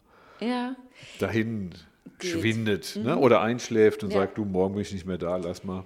[1.19, 1.71] dahin
[2.19, 2.31] Geht.
[2.31, 5.85] schwindet ne, oder einschläft und sagt, du, morgen bin ich nicht mehr da, lass mal.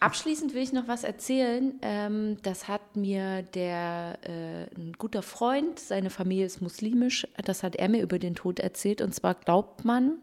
[0.00, 1.74] Abschließend will ich noch was erzählen.
[1.82, 7.74] Ähm, das hat mir der äh, ein guter Freund, seine Familie ist muslimisch, das hat
[7.76, 9.00] er mir über den Tod erzählt.
[9.00, 10.18] Und zwar glaubt man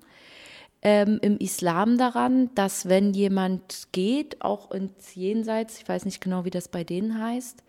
[0.81, 6.45] ähm, im Islam daran, dass wenn jemand geht, auch ins Jenseits, ich weiß nicht genau,
[6.45, 7.63] wie das bei denen heißt,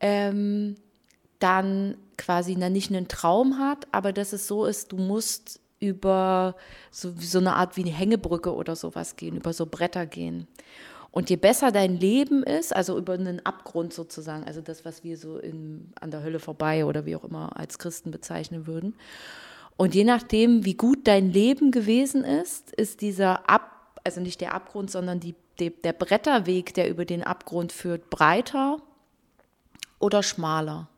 [0.00, 0.76] ähm,
[1.38, 6.56] dann quasi na, nicht einen Traum hat, aber dass es so ist, du musst über
[6.90, 10.46] so, so eine Art wie eine Hängebrücke oder sowas gehen, über so Bretter gehen.
[11.16, 15.16] Und je besser dein Leben ist, also über einen Abgrund sozusagen, also das, was wir
[15.16, 18.94] so in, an der Hölle vorbei oder wie auch immer als Christen bezeichnen würden.
[19.78, 24.52] Und je nachdem, wie gut dein Leben gewesen ist, ist dieser Ab, also nicht der
[24.52, 28.76] Abgrund, sondern die, die, der Bretterweg, der über den Abgrund führt, breiter
[29.98, 30.90] oder schmaler.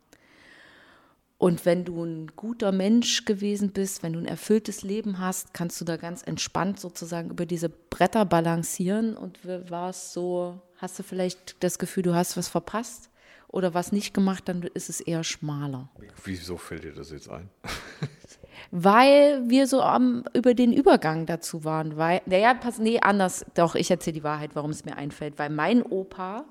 [1.38, 5.81] Und wenn du ein guter Mensch gewesen bist, wenn du ein erfülltes Leben hast, kannst
[5.81, 9.16] du da ganz entspannt sozusagen über diese Bretter balancieren.
[9.16, 9.38] Und
[9.70, 13.09] war es so, hast du vielleicht das Gefühl, du hast was verpasst
[13.46, 15.88] oder was nicht gemacht, dann ist es eher schmaler.
[16.24, 17.48] Wieso fällt dir das jetzt ein?
[18.70, 21.96] Weil wir so am, über den Übergang dazu waren.
[21.96, 23.44] Weil, naja, pass, nee, anders.
[23.55, 25.38] Doch, ich erzähle die Wahrheit, warum es mir einfällt.
[25.38, 26.44] Weil mein Opa,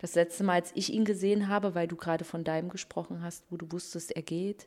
[0.00, 3.44] das letzte Mal, als ich ihn gesehen habe, weil du gerade von deinem gesprochen hast,
[3.50, 4.66] wo du wusstest, er geht,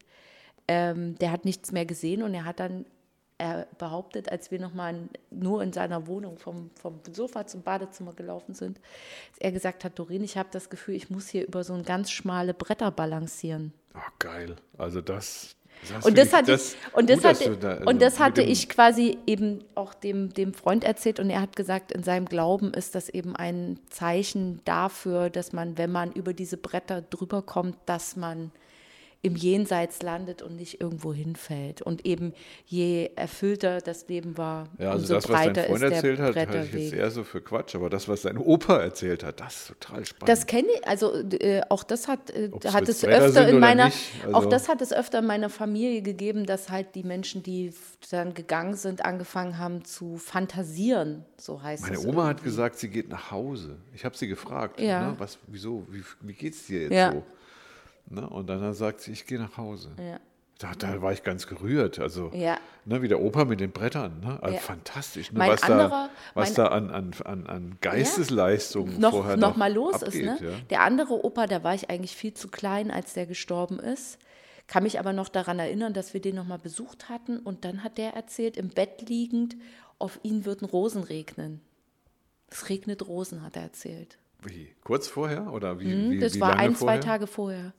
[0.67, 2.85] ähm, der hat nichts mehr gesehen und er hat dann
[3.37, 8.53] er behauptet, als wir nochmal nur in seiner Wohnung vom, vom Sofa zum Badezimmer gelaufen
[8.53, 8.77] sind,
[9.31, 11.83] dass er gesagt hat, Doreen, ich habe das Gefühl, ich muss hier über so ein
[11.83, 13.73] ganz schmale Bretter balancieren.
[13.95, 14.55] Oh, geil.
[14.77, 15.55] Also das.
[16.03, 18.69] Und das hatte das ich, und das gut, hatte, da- also und das hatte ich
[18.69, 22.95] quasi eben auch dem, dem Freund erzählt und er hat gesagt, in seinem Glauben ist
[22.95, 28.15] das eben ein Zeichen dafür, dass man, wenn man über diese Bretter drüber kommt, dass
[28.15, 28.51] man
[29.25, 31.81] im Jenseits landet und nicht irgendwo hinfällt.
[31.81, 32.33] Und eben
[32.65, 35.91] je erfüllter das Leben war, Ja, also umso das, was dein breiter Freund ist der
[35.95, 37.73] erzählt hat, halte ich jetzt eher so für Quatsch.
[37.75, 40.27] Aber das, was dein Opa erzählt hat, das ist total spannend.
[40.29, 43.97] Das kenne ich, also äh, auch das hat, äh, hat es öfter in meiner, nicht,
[44.29, 47.73] auch also- das hat es öfter in meiner Familie gegeben, dass halt die Menschen, die
[48.11, 52.05] dann gegangen sind, angefangen haben zu fantasieren, so heißt Meine es.
[52.05, 52.43] Oma hat irgendwie.
[52.49, 53.77] gesagt, sie geht nach Hause.
[53.93, 55.11] Ich habe sie gefragt, Ja.
[55.11, 57.11] ne, was, wieso, wie, wie geht es dir jetzt Ja.
[57.13, 57.23] so?
[58.09, 59.91] Ne, und dann sagt sie, ich gehe nach Hause.
[59.97, 60.19] Ja.
[60.59, 61.99] Da, da war ich ganz gerührt.
[61.99, 62.57] Also, Ja.
[62.85, 64.19] ne, wie der Opa mit den Brettern.
[64.21, 64.37] Ne?
[64.41, 64.61] Also Ja.
[64.61, 65.39] Fantastisch, ne?
[65.39, 69.95] Was, anderer- da, was da an, an, an, Geistesleistungen noch, vorher noch noch mal los
[70.03, 70.41] abgeht, ist.
[70.41, 70.49] Ne?
[70.51, 70.57] Ja?
[70.69, 74.19] Der andere Opa, da war ich eigentlich viel zu klein, als der gestorben ist.
[74.67, 77.39] Kann mich aber noch daran erinnern, dass wir den noch mal besucht hatten.
[77.39, 79.55] Und dann hat der erzählt, im Bett liegend,
[79.99, 81.61] auf ihn würden Rosen regnen.
[82.49, 84.17] Es regnet Rosen, hat er erzählt.
[84.43, 84.69] Wie?
[84.83, 85.51] Kurz vorher?
[85.51, 87.01] Oder wie, Hm, wie, das wie war ein, vorher?
[87.01, 87.73] zwei Tage vorher.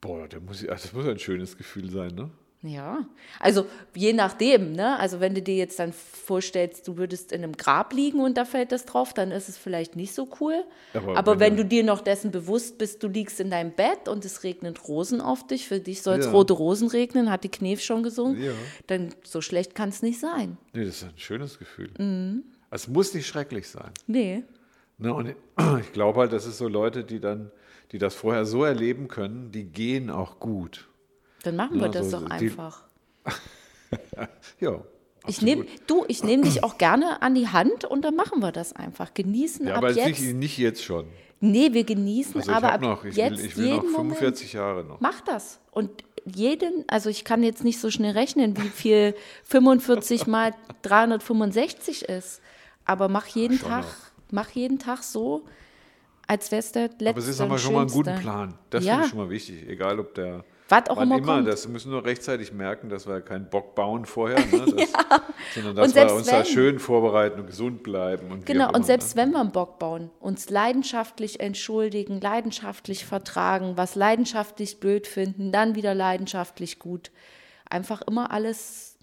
[0.00, 2.30] Boah, der muss, also das muss ein schönes Gefühl sein, ne?
[2.62, 3.06] Ja,
[3.38, 3.64] also
[3.94, 4.98] je nachdem, ne?
[4.98, 8.44] Also wenn du dir jetzt dann vorstellst, du würdest in einem Grab liegen und da
[8.44, 10.62] fällt das drauf, dann ist es vielleicht nicht so cool.
[10.94, 13.72] Aber Aber, wenn wenn du- du dir noch dessen bewusst bist, du liegst in deinem
[13.72, 16.32] Bett und es regnet Rosen auf dich, für dich soll es Ja.
[16.32, 18.52] rote Rosen regnen, hat die Knef schon gesungen, Ja.
[18.88, 20.58] dann so schlecht kann es nicht sein.
[20.74, 21.90] Nee, das ist ein schönes Gefühl.
[21.98, 22.44] Mhm.
[22.70, 23.90] Es muss nicht schrecklich sein.
[24.06, 24.44] Nee.
[24.98, 25.36] Ne, und ich
[25.94, 27.50] glaube halt, das ist so Leute, die dann,
[27.92, 30.88] die das vorher so erleben können, die gehen auch gut.
[31.42, 32.84] Dann machen wir Ja, das so- doch einfach.
[34.60, 34.80] Ja.
[35.26, 38.52] Ich nehm, du, ich nehme dich auch gerne an die Hand und dann machen wir
[38.52, 39.12] das einfach.
[39.12, 40.06] Genießen Ja, ab aber jetzt.
[40.20, 41.06] nicht, nicht jetzt schon.
[41.40, 43.94] nee, wir genießen, Also ich aber ab noch, ich jetzt will, ich will noch jeden
[43.94, 45.00] 45 Jahre noch.
[45.00, 45.02] Moment.
[45.02, 45.60] Mach das.
[45.72, 45.90] Und
[46.24, 49.14] jeden, also ich kann jetzt nicht so schnell rechnen, wie viel
[49.44, 52.40] 45 mal 365 ist.
[52.84, 53.92] Aber mach jeden schon Tag, noch.
[54.30, 55.42] mach jeden Tag so,
[56.30, 57.08] als wär's der letzte.
[57.10, 58.22] Aber es ist aber schon mal guten schönste.
[58.22, 58.54] Plan.
[58.70, 58.92] Das Ja.
[58.94, 59.68] finde ich schon mal wichtig.
[59.68, 60.44] Egal, ob der.
[60.68, 61.48] Was auch immer immer, kommt.
[61.48, 64.46] das wir müssen nur rechtzeitig merken, dass wir keinen Bock bauen vorher, ne?
[64.76, 64.92] das,
[65.56, 68.30] sondern dass wir uns da wenn- schön vorbereiten und gesund bleiben.
[68.30, 69.22] Und Genau, und immer, selbst ne?
[69.22, 75.74] wenn wir einen Bock bauen, uns leidenschaftlich entschuldigen, leidenschaftlich vertragen, was leidenschaftlich blöd finden, dann
[75.74, 77.10] wieder leidenschaftlich gut.
[77.68, 78.96] Einfach immer alles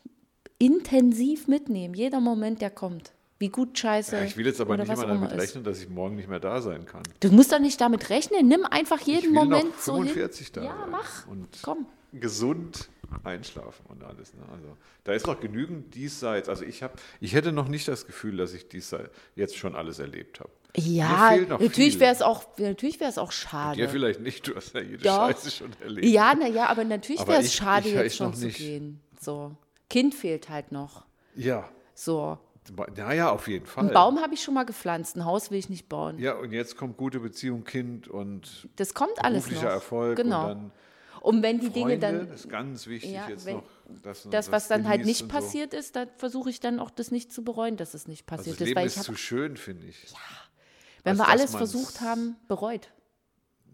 [0.60, 3.12] intensiv mitnehmen, jeder Moment, der kommt.
[3.40, 4.16] Wie gut scheiße.
[4.16, 5.40] Ja, ich will jetzt aber nicht immer damit ist.
[5.40, 7.04] rechnen, dass ich morgen nicht mehr da sein kann.
[7.20, 8.48] Du musst doch nicht damit rechnen.
[8.48, 10.06] Nimm einfach jeden Moment noch so hin.
[10.08, 11.28] 45 da Ja, mach.
[11.28, 11.86] Und Komm.
[12.14, 12.90] gesund
[13.24, 14.34] einschlafen und alles.
[14.34, 14.42] Ne?
[14.52, 16.50] Also da ist noch genügend diesseits.
[16.50, 20.00] Also ich habe, ich hätte noch nicht das Gefühl, dass ich diesseits jetzt schon alles
[20.00, 20.50] erlebt habe.
[20.76, 23.78] Ja, natürlich wäre es auch, natürlich wäre es auch schade.
[23.78, 25.28] Dir vielleicht nicht, du hast ja jede Doch.
[25.30, 26.06] Scheiße schon erlebt.
[26.08, 29.00] Ja, naja, aber natürlich wäre es schade, ich- jetzt ich schon noch zu gehen.
[29.20, 29.56] So.
[29.90, 31.06] Kind fehlt halt noch.
[31.36, 32.38] Ja, So.
[32.96, 33.86] Naja, auf jeden Fall.
[33.86, 36.20] Einen Baum habe ich schon mal gepflanzt, ein Haus will ich nicht bauen.
[36.20, 39.50] Ja, und jetzt kommt gute Beziehung, Kind und Das kommt alles noch.
[39.50, 40.52] beruflicher Erfolg Genau.
[40.52, 40.72] und
[41.22, 43.64] Und wenn die Freunde, Dinge dann, das ist ganz wichtig Ja, jetzt noch.
[44.04, 45.28] dass man das, was dann halt nicht so.
[45.28, 48.38] passiert ist, da versuche ich dann auch das nicht zu bereuen, dass es nicht Also
[48.38, 48.68] passiert das ist.
[48.68, 49.98] Leben Weil ist zu schön, finde ich.
[51.04, 52.90] wenn als wir alles versucht haben, bereut.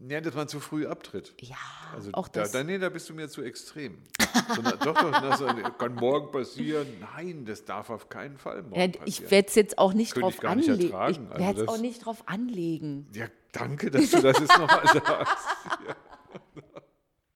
[0.09, 1.33] Ja, dass man zu früh abtritt.
[1.39, 1.55] Ja,
[1.95, 2.51] Also auch da, das.
[2.51, 3.99] da, nee, da bist du mir zu extrem.
[4.53, 5.45] so, na, doch, doch, na, so,
[5.77, 6.87] kann morgen passieren.
[7.15, 9.03] Nein, das darf auf keinen Fall morgen ja, passieren.
[9.07, 10.79] ich werde es jetzt auch nicht ich drauf anlegen.
[10.87, 10.93] Ich.
[10.93, 13.07] Also werde es das- auch nicht drauf anlegen.
[13.13, 15.07] ja, danke, dass du das jetzt nochmal sagst.
[15.87, 15.95] Ja.